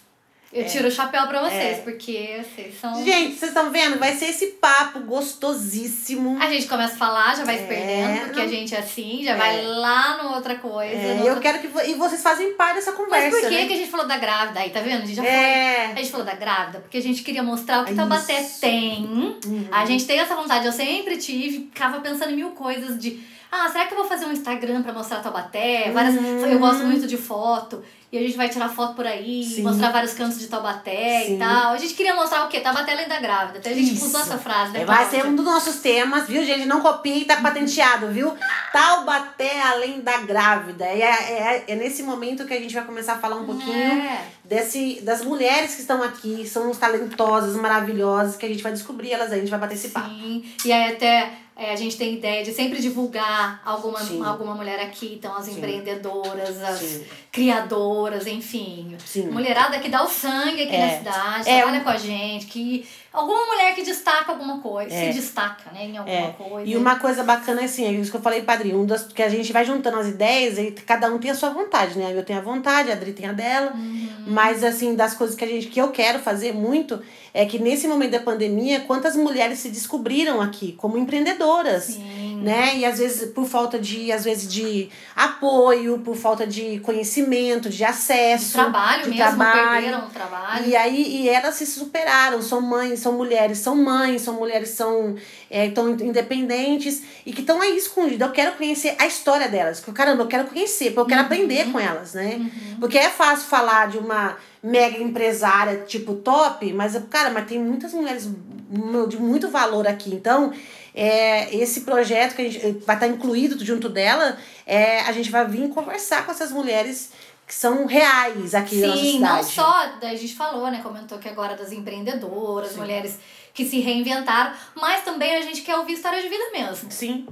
[0.54, 1.82] eu tiro o chapéu pra vocês, É.
[1.82, 3.04] porque vocês são.
[3.04, 3.98] Gente, vocês estão vendo?
[3.98, 6.36] Vai ser esse papo gostosíssimo.
[6.40, 9.20] A gente começa a falar, já vai se É, perdendo, porque a gente é assim,
[9.22, 9.36] já É.
[9.36, 10.94] vai lá no outra coisa.
[10.94, 11.66] É, eu quero que.
[11.90, 13.30] E vocês fazem parte dessa conversa.
[13.30, 13.66] Mas por que, né?
[13.66, 15.02] que a gente falou da grávida aí, tá vendo?
[15.02, 15.84] A gente já É.
[15.86, 15.92] foi.
[15.92, 17.96] A gente falou da grávida porque a gente queria mostrar o que Isso.
[18.00, 19.04] Taubaté tem.
[19.04, 19.68] Uhum.
[19.70, 23.20] A gente tem essa vontade, eu sempre tive, ficava pensando em mil coisas de.
[23.50, 25.90] Ah, será que eu vou fazer um Instagram pra mostrar Taubaté?
[25.92, 26.44] Várias, Uhum.
[26.46, 27.84] Eu gosto muito de foto.
[28.14, 29.62] E a gente vai tirar foto por aí, Sim.
[29.62, 31.34] mostrar vários cantos de Taubaté Sim.
[31.34, 31.72] e tal.
[31.72, 32.60] A gente queria mostrar o quê?
[32.60, 33.58] Taubaté além da grávida.
[33.58, 34.06] Até a gente Isso.
[34.06, 34.82] usou essa frase, né?
[34.82, 36.64] É, vai ser um dos nossos temas, viu, gente?
[36.64, 38.32] Não copie, tá patenteado, viu?
[38.72, 40.84] Taubaté além da grávida.
[40.92, 43.74] E é, é, é nesse momento que a gente vai começar a falar um pouquinho
[43.74, 44.22] É.
[44.44, 49.32] desse, das mulheres que estão aqui, são talentosas, maravilhosas, que a gente vai descobrir elas
[49.32, 50.08] a gente vai papo.
[50.08, 54.22] Sim, e aí até é, a gente tem ideia de sempre divulgar alguma, Sim.
[54.24, 55.58] alguma mulher aqui, então as Sim.
[55.58, 57.04] empreendedoras, as Sim.
[57.30, 58.96] criadoras, enfim.
[59.30, 60.86] Mulherada que dá o sangue aqui É.
[60.86, 64.92] na cidade, É, trabalha um- com a gente, que alguma mulher que destaca alguma coisa,
[64.94, 65.12] É.
[65.12, 66.68] se destaca, né, em alguma É, coisa.
[66.68, 69.22] e uma coisa bacana é assim, é isso que eu falei, padrinho, um das, que
[69.22, 72.12] a gente vai juntando as ideias e cada um tem a sua vontade, né?
[72.14, 74.08] Eu tenho a vontade, a Adri tem a dela, Uhum.
[74.26, 77.00] mas assim, das coisas que a gente que eu quero fazer muito
[77.32, 81.14] é que nesse momento da pandemia, quantas mulheres se descobriram aqui como empreendedoras.
[81.24, 81.84] empreendedoras.
[81.84, 82.24] Sim.
[82.44, 82.76] Né?
[82.76, 87.82] E às vezes por falta de, às vezes, de apoio, por falta de conhecimento, de
[87.84, 88.46] acesso.
[88.46, 89.72] De trabalho de mesmo, trabalho.
[89.72, 90.66] perderam o trabalho.
[90.68, 95.14] E aí e elas se superaram, são mães, são mulheres, são mães, são mulheres são
[95.50, 98.26] é, tão independentes e que estão aí escondidas.
[98.26, 99.78] Eu quero conhecer a história delas.
[99.80, 102.40] porque, Caramba, eu quero conhecer, porque eu quero aprender com elas, né?
[102.80, 107.92] Porque é fácil falar de uma mega empresária tipo top, mas cara, mas tem muitas
[107.92, 108.28] mulheres
[108.68, 110.10] mu- de muito valor aqui.
[110.14, 110.52] Então,
[110.94, 114.36] é, esse projeto que a gente vai estar incluído junto dela,
[114.66, 117.10] é, a gente vai vir conversar com essas mulheres
[117.54, 119.36] que são reais aqui na nossa Sim, cidade.
[119.36, 120.80] não só, a gente falou, né?
[120.82, 123.16] Comentou que agora das empreendedoras, mulheres
[123.54, 126.90] que se reinventaram, mas também a gente quer ouvir história de vida mesmo.
[126.90, 127.28] Sim.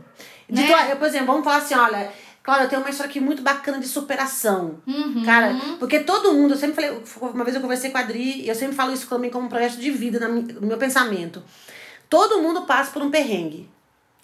[0.49, 0.65] Né?
[0.67, 3.81] tua- por exemplo, vamos falar assim, olha, Cláudia, eu tenho uma história aqui muito bacana
[3.81, 4.81] de superação.
[4.87, 5.25] Uhum.
[5.25, 8.49] Cara, porque todo mundo, eu sempre falei, uma vez eu conversei com a Adri, e
[8.49, 11.43] eu sempre falo isso também como um projeto de vida no meu pensamento.
[12.09, 13.69] Todo mundo passa por um perrengue.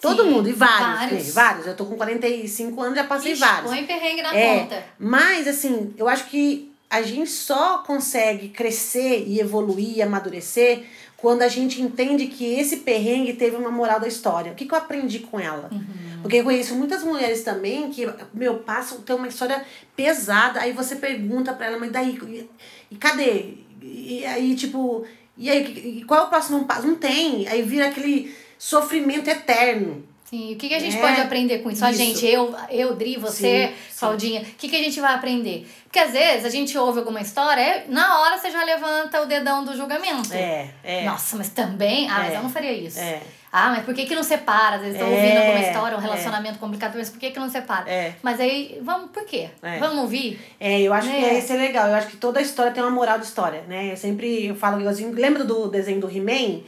[0.01, 1.25] Todo Sim, mundo, e vários, vários.
[1.27, 1.31] né?
[1.33, 1.67] vários.
[1.67, 3.69] Eu tô com 45 anos, já passei Ixi, vários.
[3.71, 4.83] põe perrengue na É, conta.
[4.97, 10.83] Mas, assim, eu acho que a gente só consegue crescer e evoluir e amadurecer
[11.17, 14.53] quando a gente entende que esse perrengue teve uma moral da história.
[14.53, 15.67] O que, que eu aprendi com ela?
[15.71, 16.21] Uhum.
[16.21, 19.63] Porque eu conheço muitas mulheres também que, meu, passam, tem uma história
[19.97, 22.49] pesada, aí você pergunta pra ela, mas daí, e,
[22.89, 23.55] e cadê?
[23.81, 25.05] E, aí, tipo,
[25.37, 26.87] e aí, e qual é o próximo passo?
[26.87, 27.47] Não tem.
[27.49, 30.03] Aí vira aquele sofrimento eterno.
[30.25, 31.83] Sim, o que, que a gente É, pode aprender com isso?
[31.83, 31.97] A isso.
[31.99, 33.73] gente, eu, eu, Dri, você.
[33.99, 35.67] Claudinha, o que, que a gente vai aprender?
[35.85, 39.25] Porque às vezes a gente ouve alguma história, é- na hora você já levanta o
[39.25, 40.31] dedão do julgamento.
[40.31, 41.03] É, é.
[41.03, 42.07] Nossa, mas também.
[42.07, 42.37] Ah, mas É.
[42.37, 42.99] eu não faria isso.
[42.99, 43.19] É.
[43.51, 44.75] Ah, mas por que, que não separa?
[44.75, 46.03] Às vezes estão É, ouvindo alguma história, um é.
[46.03, 47.89] relacionamento complicado, mas por que, que não separa?
[47.89, 48.13] É.
[48.21, 49.49] Mas aí, vamos, por quê?
[49.63, 49.79] É.
[49.79, 50.39] Vamos ouvir?
[50.59, 51.39] É, eu acho que Né?
[51.39, 51.87] esse é legal.
[51.87, 53.91] Eu acho que toda história tem uma moral de história, né?
[53.91, 55.11] Eu sempre eu falo igualzinho.
[55.11, 56.59] Lembra do desenho do He-Man?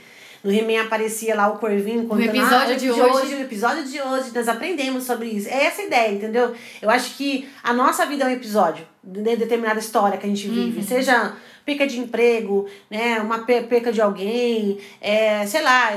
[0.43, 3.01] No He-Man aparecia lá o Corvinho contando episódio ah, de hoje.
[3.01, 5.49] hoje." O episódio de hoje, nós aprendemos sobre isso.
[5.49, 6.53] É essa a ideia, entendeu?
[6.81, 10.47] Eu acho que a nossa vida é um episódio de determinada história que a gente
[10.47, 10.79] vive.
[10.79, 10.85] Uhum.
[10.85, 11.33] Seja
[11.65, 13.19] perca de emprego, né?
[13.19, 15.89] Uma pe- perca de alguém, é, sei lá.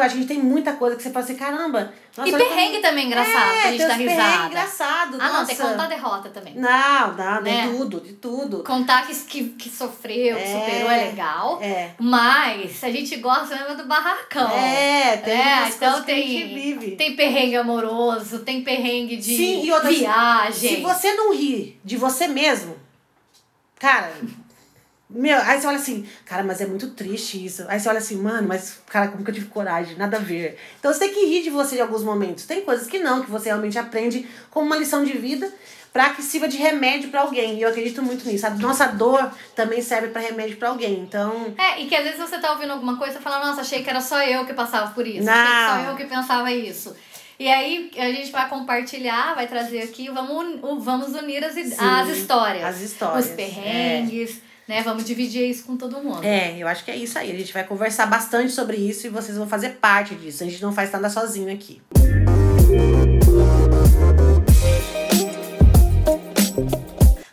[0.00, 1.92] A gente tem muita coisa que você fala assim, caramba.
[2.16, 4.46] nossa, e perrengue como- também engraçado, é, pra gente dar risada.
[4.46, 5.16] engraçado.
[5.20, 5.72] Ah, não, tem que nossa.
[5.74, 6.54] contar a derrota também.
[6.54, 7.66] Não, não, Né?
[7.66, 8.64] de tudo, de tudo.
[8.64, 10.60] Contar que, que, que sofreu, que É.
[10.60, 11.58] superou é legal.
[11.62, 11.90] É.
[11.98, 14.50] Mas a gente gosta mesmo do barracão.
[14.50, 20.76] É, tem É, então tem, tem perrengue amoroso, tem perrengue de Sim, e outra, viagem.
[20.76, 22.76] Se você não rir de você mesmo,
[23.78, 24.12] cara,
[25.10, 27.64] meu, aí você olha assim, cara, mas é muito triste isso.
[27.68, 29.96] Aí você olha assim, mano, mas, cara, como que eu tive coragem?
[29.96, 30.56] Nada a ver.
[30.78, 32.44] Então você tem que rir de você em alguns momentos.
[32.46, 35.52] Tem coisas que não, que você realmente aprende como uma lição de vida
[35.92, 37.58] pra que sirva de remédio pra alguém.
[37.58, 38.46] E eu acredito muito nisso.
[38.46, 41.00] A nossa dor também serve pra remédio pra alguém.
[41.00, 43.82] Então, É, e que às vezes você tá ouvindo alguma coisa e fala, nossa, achei
[43.82, 45.24] que era só eu que passava por isso.
[45.24, 45.32] Não.
[45.32, 46.94] Achei que só eu que pensava isso.
[47.40, 52.08] E aí a gente vai compartilhar, vai trazer aqui, vamos, vamos unir as, Sim, as
[52.10, 52.62] histórias.
[52.64, 54.82] as histórias, Os perrengues, né?
[54.82, 56.24] Vamos dividir isso com todo mundo.
[56.24, 57.32] É, eu acho que é isso aí.
[57.32, 60.44] A gente vai conversar bastante sobre isso e vocês vão fazer parte disso.
[60.44, 61.82] A gente não faz nada sozinho aqui.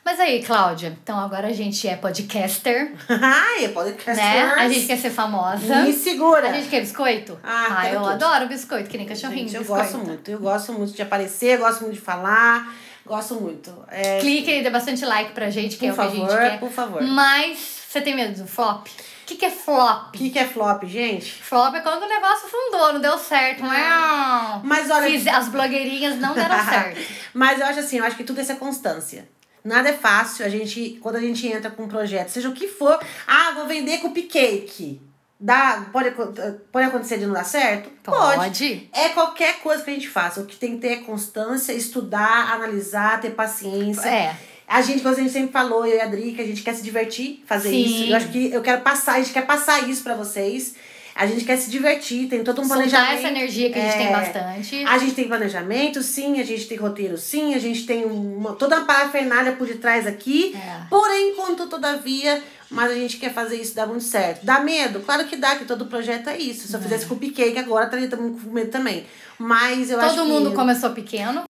[0.04, 4.41] Mas aí, Cláudia, então agora a gente é podcaster, Ai, pode né?
[4.58, 5.84] A gente quer ser famosa.
[5.84, 6.50] Me segura.
[6.50, 7.38] A gente quer biscoito?
[7.43, 8.12] Ah, quero eu tudo.
[8.13, 9.47] adoro biscoito, que nem cachorrinho.
[9.47, 9.84] Gente, eu biscoito.
[9.84, 10.32] gosto muito.
[10.32, 12.73] Eu gosto muito de aparecer, gosto muito de falar.
[13.07, 13.73] Gosto muito.
[13.89, 16.29] É, Clique e dê bastante like pra gente, que por é o que a favor,
[16.29, 16.59] gente quer.
[16.59, 17.01] por favor.
[17.01, 17.57] Mas
[17.89, 18.85] você tem medo do flop?
[18.87, 18.89] O
[19.27, 20.07] que, que é flop?
[20.15, 21.33] O que, que é flop, gente?
[21.43, 23.61] Flop é quando o negócio fundou, não deu certo.
[23.63, 24.61] Não.
[24.63, 25.07] Mas olha.
[25.09, 27.01] Fiz- as blogueirinhas não deram certo.
[27.33, 29.27] Mas eu acho assim, eu acho que tudo isso é constância.
[29.63, 32.69] Nada é fácil, a gente, quando a gente entra com um projeto, seja o que
[32.69, 35.01] for, ah, vou vender cupcake.
[35.39, 36.34] Dá, pode, acon-
[36.71, 37.89] pode acontecer de não dar certo?
[38.04, 38.89] Pode.
[38.91, 40.41] É qualquer coisa que a gente faça.
[40.41, 44.10] O que tem que ter é constância, estudar, analisar, ter paciência.
[44.10, 44.36] É.
[44.67, 46.73] A gente, como a gente sempre falou, eu e a Adri, que a gente quer
[46.73, 47.84] se divertir, fazer Sim.
[47.84, 48.10] isso.
[48.12, 50.73] Eu acho que eu quero passar, a gente quer passar isso pra vocês.
[51.17, 53.17] A gente quer se divertir, tem todo um Soltar planejamento.
[53.17, 53.97] essa energia que a gente É.
[53.97, 54.86] tem bastante.
[54.86, 58.77] A gente tem planejamento, sim, a gente tem roteiro, sim, a gente tem uma, toda
[58.77, 60.56] uma parafernália por detrás aqui.
[60.56, 60.88] É.
[60.89, 64.45] Porém, contudo, todavia, mas a gente quer fazer isso dar muito certo.
[64.45, 64.99] Dá medo?
[64.99, 66.67] Claro que dá, que todo projeto é isso.
[66.67, 69.03] Se eu fizesse cupcake agora, estaria com medo também.
[69.39, 70.32] Mas eu acho Todo que...
[70.32, 71.43] mundo começou pequeno.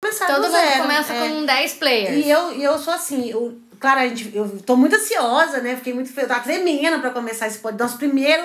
[0.00, 1.28] Todo do mundo zero, começa é.
[1.28, 2.24] com 10 players.
[2.26, 5.76] E eu, e eu sou assim, eu, claro, a gente, eu tô muito ansiosa, né?
[5.76, 6.10] Fiquei muito.
[6.18, 7.82] Eu tava tremendo pra começar esse podcast.
[7.82, 8.44] Nosso primeiro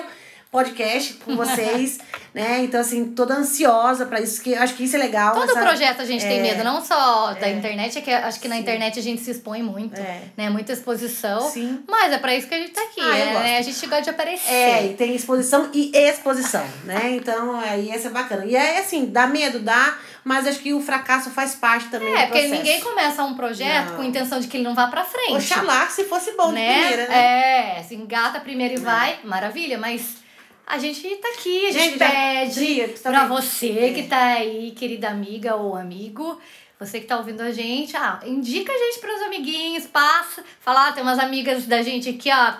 [0.50, 1.98] podcast com vocês,
[2.34, 2.60] né?
[2.60, 5.34] Então, assim, toda ansiosa pra isso, que acho que isso é legal.
[5.34, 8.40] Todo essa- projeto a gente tem é, medo, não só da internet, é que acho
[8.40, 10.22] que na internet a gente se expõe muito, É.
[10.38, 10.48] né?
[10.48, 11.40] Muita exposição.
[11.50, 11.80] Sim.
[11.86, 13.58] Mas é pra isso que a gente tá aqui, Ah, eu né?
[13.58, 14.50] A gente gosta de aparecer.
[14.50, 17.10] É, e tem exposição e exposição, né?
[17.12, 18.46] Então, aí essa é bacana.
[18.46, 19.98] E é assim, dá medo, dá,
[20.28, 22.54] mas acho que o fracasso faz parte também É, do porque processo.
[22.62, 23.96] ninguém começa um projeto Não.
[23.96, 25.32] com a intenção de que ele não vá pra frente.
[25.36, 26.78] Oxalá se fosse bom de né?
[26.80, 27.78] primeira, né?
[27.78, 30.18] É, se engata primeiro e vai, maravilha, mas
[30.66, 33.92] a gente tá aqui, a gente, Gente, já- pede tá pra você É.
[33.94, 36.38] que tá aí, querida amiga ou amigo,
[36.78, 40.92] você que tá ouvindo a gente, ah, indica a gente pros amiguinhos, passa, fala, ah,
[40.92, 42.52] tem umas amigas da gente aqui, ó,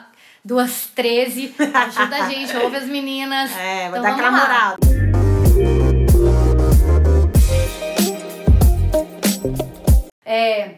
[0.43, 3.51] duas 13, ajuda a gente, ouve as meninas.
[3.61, 5.08] É, vai Então dar aquela moral.
[10.29, 10.75] É,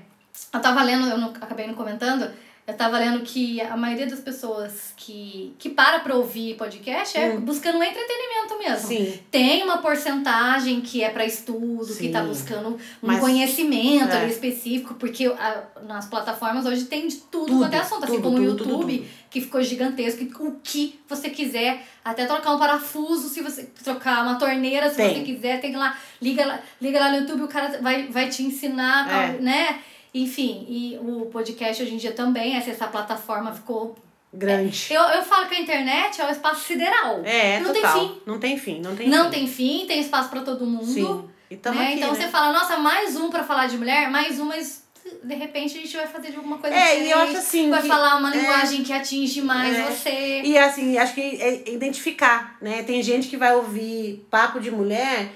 [0.52, 2.30] eu tava lendo, eu não, acabei não comentando,
[2.70, 7.36] eu tava lendo que a maioria das pessoas que, que para pra ouvir podcast é
[7.36, 8.84] buscando um entretenimento mesmo.
[8.86, 8.88] Hum.
[8.88, 9.20] Sim.
[9.30, 12.12] Tem uma porcentagem que é pra estudo, que Sim.
[12.12, 14.28] tá buscando um Mas- conhecimento é.
[14.28, 18.22] específico, porque a- nas plataformas hoje tem de tudo, Tudo, quanto é assunto, assim tudo,
[18.22, 19.08] como o YouTube, tudo.
[19.30, 24.36] que ficou gigantesco, o que você quiser, até trocar um parafuso, se você trocar uma
[24.36, 25.14] torneira, se Tem.
[25.14, 28.42] você quiser, tem lá, liga lá, liga lá no YouTube, o cara vai, vai te
[28.42, 29.40] ensinar, É.
[29.40, 29.80] né?
[30.12, 33.96] Enfim, e o podcast hoje em dia também, essa, essa plataforma ficou.
[34.32, 34.86] Grande.
[34.90, 37.20] Eu, eu falo que a internet é o espaço sideral.
[37.24, 37.92] É, não total.
[37.92, 38.22] tem fim.
[38.26, 39.30] Não tem fim, não tem Não fim.
[39.30, 40.86] tem fim, tem espaço pra todo mundo.
[40.86, 41.24] Sim.
[41.50, 41.86] E né?
[41.86, 42.20] aqui, então né?
[42.20, 44.84] você fala, nossa, mais um pra falar de mulher, mais um, mas
[45.24, 47.06] de repente a gente vai fazer de alguma coisa É, diferente.
[47.08, 48.36] e eu acho assim Vai que- falar uma é.
[48.38, 49.82] linguagem que atinge mais É.
[49.82, 50.42] você.
[50.44, 52.84] E assim, acho que é identificar, né?
[52.84, 55.32] Tem gente que vai ouvir papo de mulher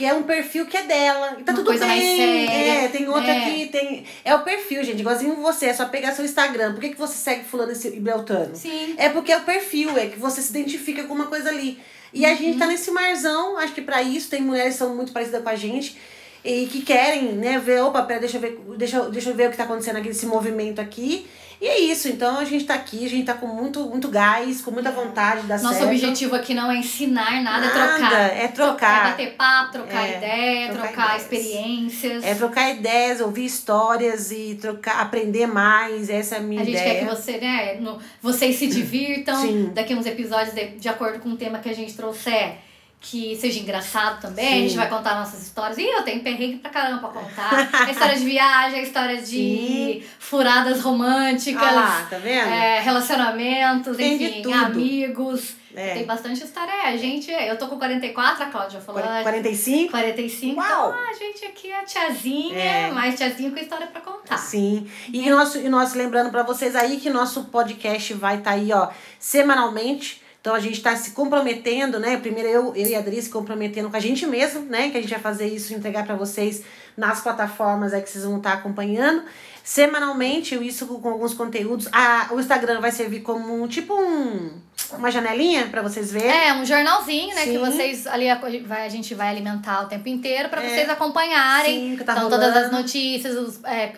[0.00, 1.36] que é um perfil que é dela.
[1.38, 1.94] E tá Uma tudo coisa bem.
[1.94, 3.40] mais séria, É, tem outra é.
[3.44, 4.02] que tem.
[4.24, 5.00] É o perfil, gente.
[5.00, 6.72] Igualzinho você, é só pegar seu Instagram.
[6.72, 8.56] Por que, que você segue fulano e Beltano?
[8.56, 8.94] Sim.
[8.96, 11.78] É porque é o perfil, é que você se identifica com uma coisa ali.
[12.14, 12.70] E a gente tá Uhum.
[12.72, 15.98] nesse marzão, acho que pra isso tem mulheres que são muito parecidas com a gente
[16.42, 19.50] e que querem, né, ver, opa, pera, deixa eu ver, deixa, deixa eu ver o
[19.50, 21.26] que tá acontecendo aqui, esse movimento aqui.
[21.60, 24.62] E é isso, então a gente tá aqui, a gente tá com muito, muito gás,
[24.62, 25.90] com muita vontade de dar Nosso certo.
[25.90, 28.20] objetivo aqui não é ensinar nada, é Nada, trocar.
[28.36, 29.06] é trocar.
[29.06, 31.22] É bater papo, trocar É, ideia, trocar trocar, ideias.
[31.22, 32.24] experiências.
[32.24, 36.78] É trocar ideias, ouvir histórias e trocar, aprender mais, essa é a minha A gente
[36.78, 36.94] ideia.
[36.94, 39.36] quer que você, né, no, vocês se divirtam.
[39.42, 39.70] Sim.
[39.74, 42.54] Daqui a uns episódios, de, de acordo com o tema que a gente trouxer,
[43.00, 44.46] que seja engraçado também.
[44.46, 44.62] A Sim.
[44.68, 45.78] gente vai contar nossas histórias.
[45.78, 47.70] Ih, eu tenho perrengue pra caramba pra contar.
[47.86, 50.04] a história de viagem, a história de Sim.
[50.18, 51.62] furadas românticas.
[51.74, 52.48] Lá, tá vendo?
[52.52, 55.54] é, relacionamentos, Tem enfim, amigos.
[55.74, 55.94] É.
[55.94, 56.70] Tem bastante história.
[56.70, 59.00] É, a gente, eu tô com 44, a Cláudia falou.
[59.04, 59.90] ah, 45?
[59.92, 60.60] 45.
[60.60, 60.66] Uau!
[60.90, 62.90] Então, a gente aqui é tiazinha, É.
[62.90, 64.36] mas tiazinha com história pra contar.
[64.36, 64.90] Sim.
[65.12, 68.88] E nosso, e nós lembrando pra vocês aí que nosso podcast vai estar aí, ó,
[69.18, 70.20] semanalmente.
[70.40, 72.16] Então a gente tá se comprometendo, né?
[72.16, 74.88] Primeiro eu, eu e a Adri se comprometendo com a gente mesmo, né?
[74.88, 76.62] Que a gente vai fazer isso, entregar pra vocês
[76.96, 79.22] nas plataformas aí que vocês vão estar acompanhando.
[79.62, 81.88] Semanalmente, isso com, alguns conteúdos.
[81.92, 84.50] A, o Instagram vai servir como um, tipo um,
[84.98, 86.30] uma janelinha pra vocês verem.
[86.30, 87.44] É, um jornalzinho, né?
[87.44, 87.58] Que Sim.
[87.58, 90.68] vocês ali a, vai, a gente vai alimentar o tempo inteiro pra É.
[90.68, 91.90] vocês acompanharem.
[91.90, 92.76] Sim, que tá então, todas as rolando.
[92.78, 93.92] notícias, os, é,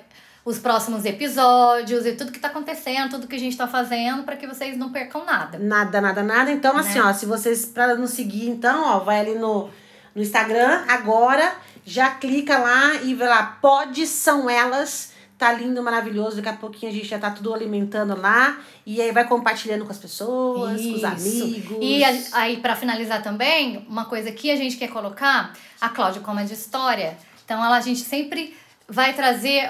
[0.44, 4.37] os próximos episódios e tudo que tá acontecendo, tudo que a gente tá fazendo, pra
[4.37, 5.59] que vocês não percam nada.
[5.59, 6.50] Nada, nada, nada.
[6.50, 7.05] Então, assim, Né?
[7.05, 9.70] ó, se vocês, pra nos seguir, então, ó, vai ali no,
[10.14, 11.52] no Instagram agora,
[11.85, 15.12] já clica lá e vê lá, pode são elas.
[15.38, 16.37] Tá lindo, maravilhoso.
[16.37, 18.61] Daqui a pouquinho a gente já tá tudo alimentando lá.
[18.87, 21.07] E aí vai compartilhando com as pessoas, com os Isso.
[21.07, 21.78] amigos.
[21.81, 26.20] E a- aí, pra finalizar também, uma coisa que a gente quer colocar, a Cláudia,
[26.20, 28.57] como é de história, então ela, a gente sempre
[28.88, 29.68] vai trazer.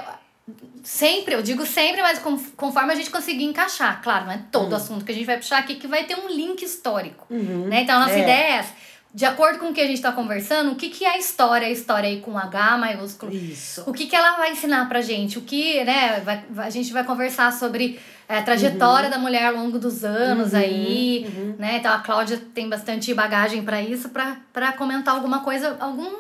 [0.82, 2.20] Sempre, eu digo sempre, mas
[2.56, 4.02] conforme a gente conseguir encaixar.
[4.02, 6.28] Claro, não é todo assunto que a gente vai puxar aqui que vai ter um
[6.28, 7.26] link histórico.
[7.30, 7.68] Uhum.
[7.68, 7.82] Né?
[7.82, 8.22] Então, a nossa É.
[8.22, 8.74] ideia é essa.
[9.14, 11.68] De acordo com o que a gente está conversando, o que, que é a história?
[11.68, 13.32] A história aí com H maiúsculo.
[13.32, 13.84] Isso.
[13.86, 15.38] O que, que ela vai ensinar pra gente?
[15.38, 16.20] O que, né?
[16.20, 20.54] Vai, a gente vai conversar sobre é, a trajetória da mulher ao longo dos anos
[20.54, 21.54] Uhum, aí, uhum.
[21.58, 21.76] né?
[21.76, 26.10] Então a Cláudia tem bastante bagagem pra isso, pra comentar alguma coisa, algum,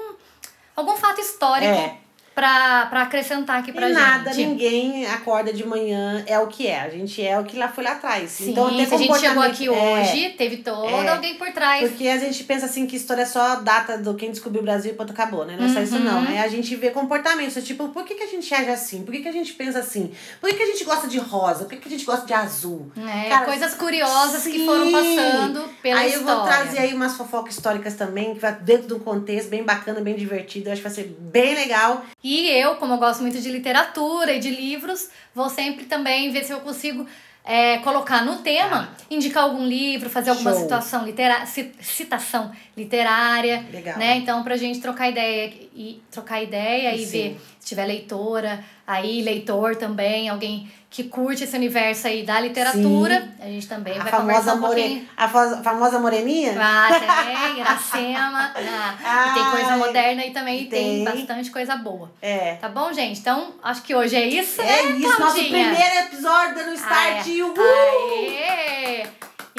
[0.76, 1.96] algum fato histórico É.
[2.34, 4.46] pra pra acrescentar aqui pra e nada, gente.
[4.48, 6.80] ninguém acorda de manhã, é o que é.
[6.80, 8.30] A gente é o que lá foi lá atrás.
[8.30, 9.70] Sim, então, tem se a gente chegou aqui é.
[9.70, 11.08] hoje, teve todo É.
[11.08, 11.88] alguém por trás.
[11.88, 14.92] Porque a gente pensa assim que história é só data do quem descobriu o Brasil
[14.92, 15.56] e ponto acabou, né?
[15.58, 16.04] Não é só isso Uhum.
[16.04, 16.24] não.
[16.26, 17.62] É a gente vê comportamentos.
[17.64, 19.02] Tipo, por que, que a gente age assim?
[19.04, 20.12] Por que, que a gente pensa assim?
[20.40, 21.64] Por que, que a gente gosta de rosa?
[21.64, 22.90] Por que, que a gente gosta de azul?
[22.96, 23.26] né?
[23.28, 24.66] Cara, Coisas curiosas que sim.
[24.66, 26.30] foram passando pela aí história.
[26.30, 29.62] eu vou trazer aí umas fofocas históricas também, que vai dentro de um contexto bem
[29.62, 30.68] bacana, bem divertido.
[30.68, 32.04] Eu acho que vai ser bem legal.
[32.22, 36.44] E eu, como eu gosto muito de literatura e de livros, vou sempre também ver
[36.44, 37.06] se eu consigo
[37.44, 40.60] é, colocar no tema, indicar algum livro, fazer alguma Show.
[40.60, 43.98] situação litera ci- citação literária, Legal.
[43.98, 44.16] né?
[44.16, 47.10] Então, pra gente trocar ideia e trocar ideia e Sim.
[47.32, 53.26] ver se tiver leitora, aí leitor também, alguém que curte esse universo aí da literatura,
[53.40, 55.08] a gente também A vai famosa, conversar um more...
[55.16, 56.54] a fa- famosa moreninha?
[56.60, 58.52] Ah, tem, Iracema.
[59.04, 61.04] Ah, e tem coisa moderna aí também, e tem, tem.
[61.04, 62.10] bastante coisa boa.
[62.20, 62.56] É.
[62.56, 63.20] Tá bom, gente?
[63.20, 65.68] Então, acho que hoje é isso, É né, isso, nosso Claudinha?
[65.70, 67.26] primeiro episódio dando start.
[67.26, 69.06] Ah, é.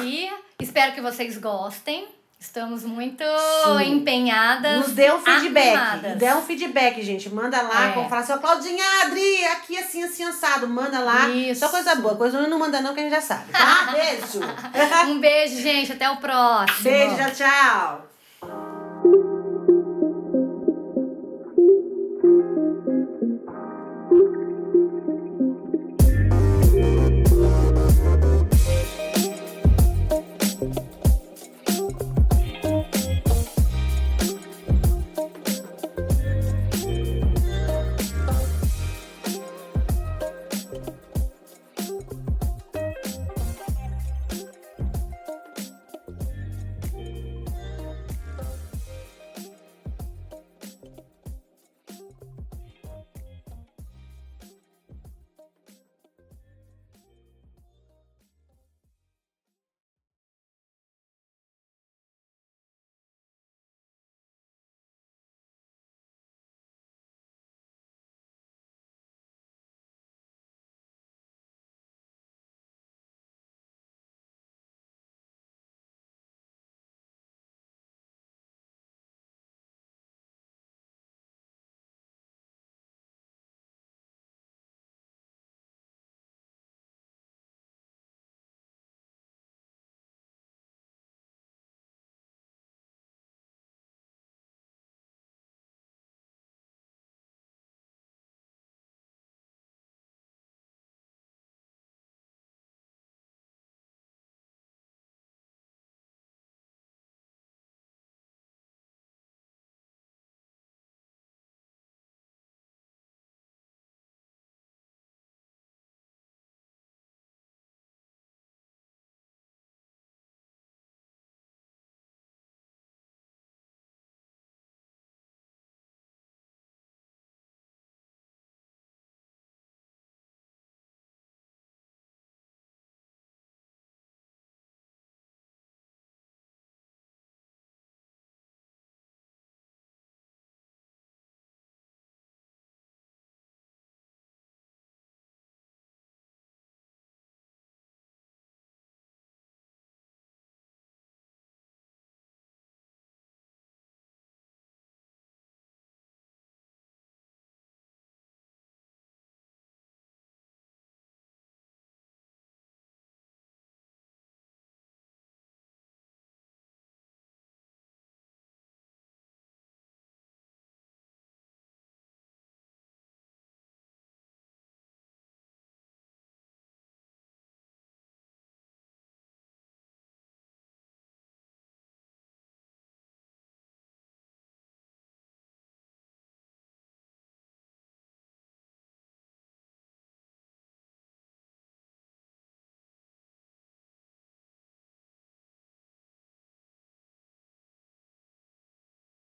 [0.02, 2.06] E espero que vocês gostem.
[2.44, 3.94] Estamos muito Sim.
[3.94, 4.78] empenhadas.
[4.86, 5.74] Nos dê um feedback.
[5.74, 6.18] animadas.
[6.18, 7.28] Dê um feedback, gente.
[7.30, 7.92] Manda lá, É.
[7.92, 10.68] como falar assim, ó, Claudinha, Adri, aqui assim, assim, assado.
[10.68, 11.28] Manda lá.
[11.30, 11.60] Isso.
[11.60, 12.14] Só coisa boa.
[12.14, 13.88] Coisa ruim não manda não, que a gente já sabe, tá?
[13.90, 14.40] Beijo.
[15.10, 15.92] Um beijo, gente.
[15.92, 16.82] Até o próximo.
[16.82, 17.30] Beijo, tchau,
[18.42, 19.43] tchau.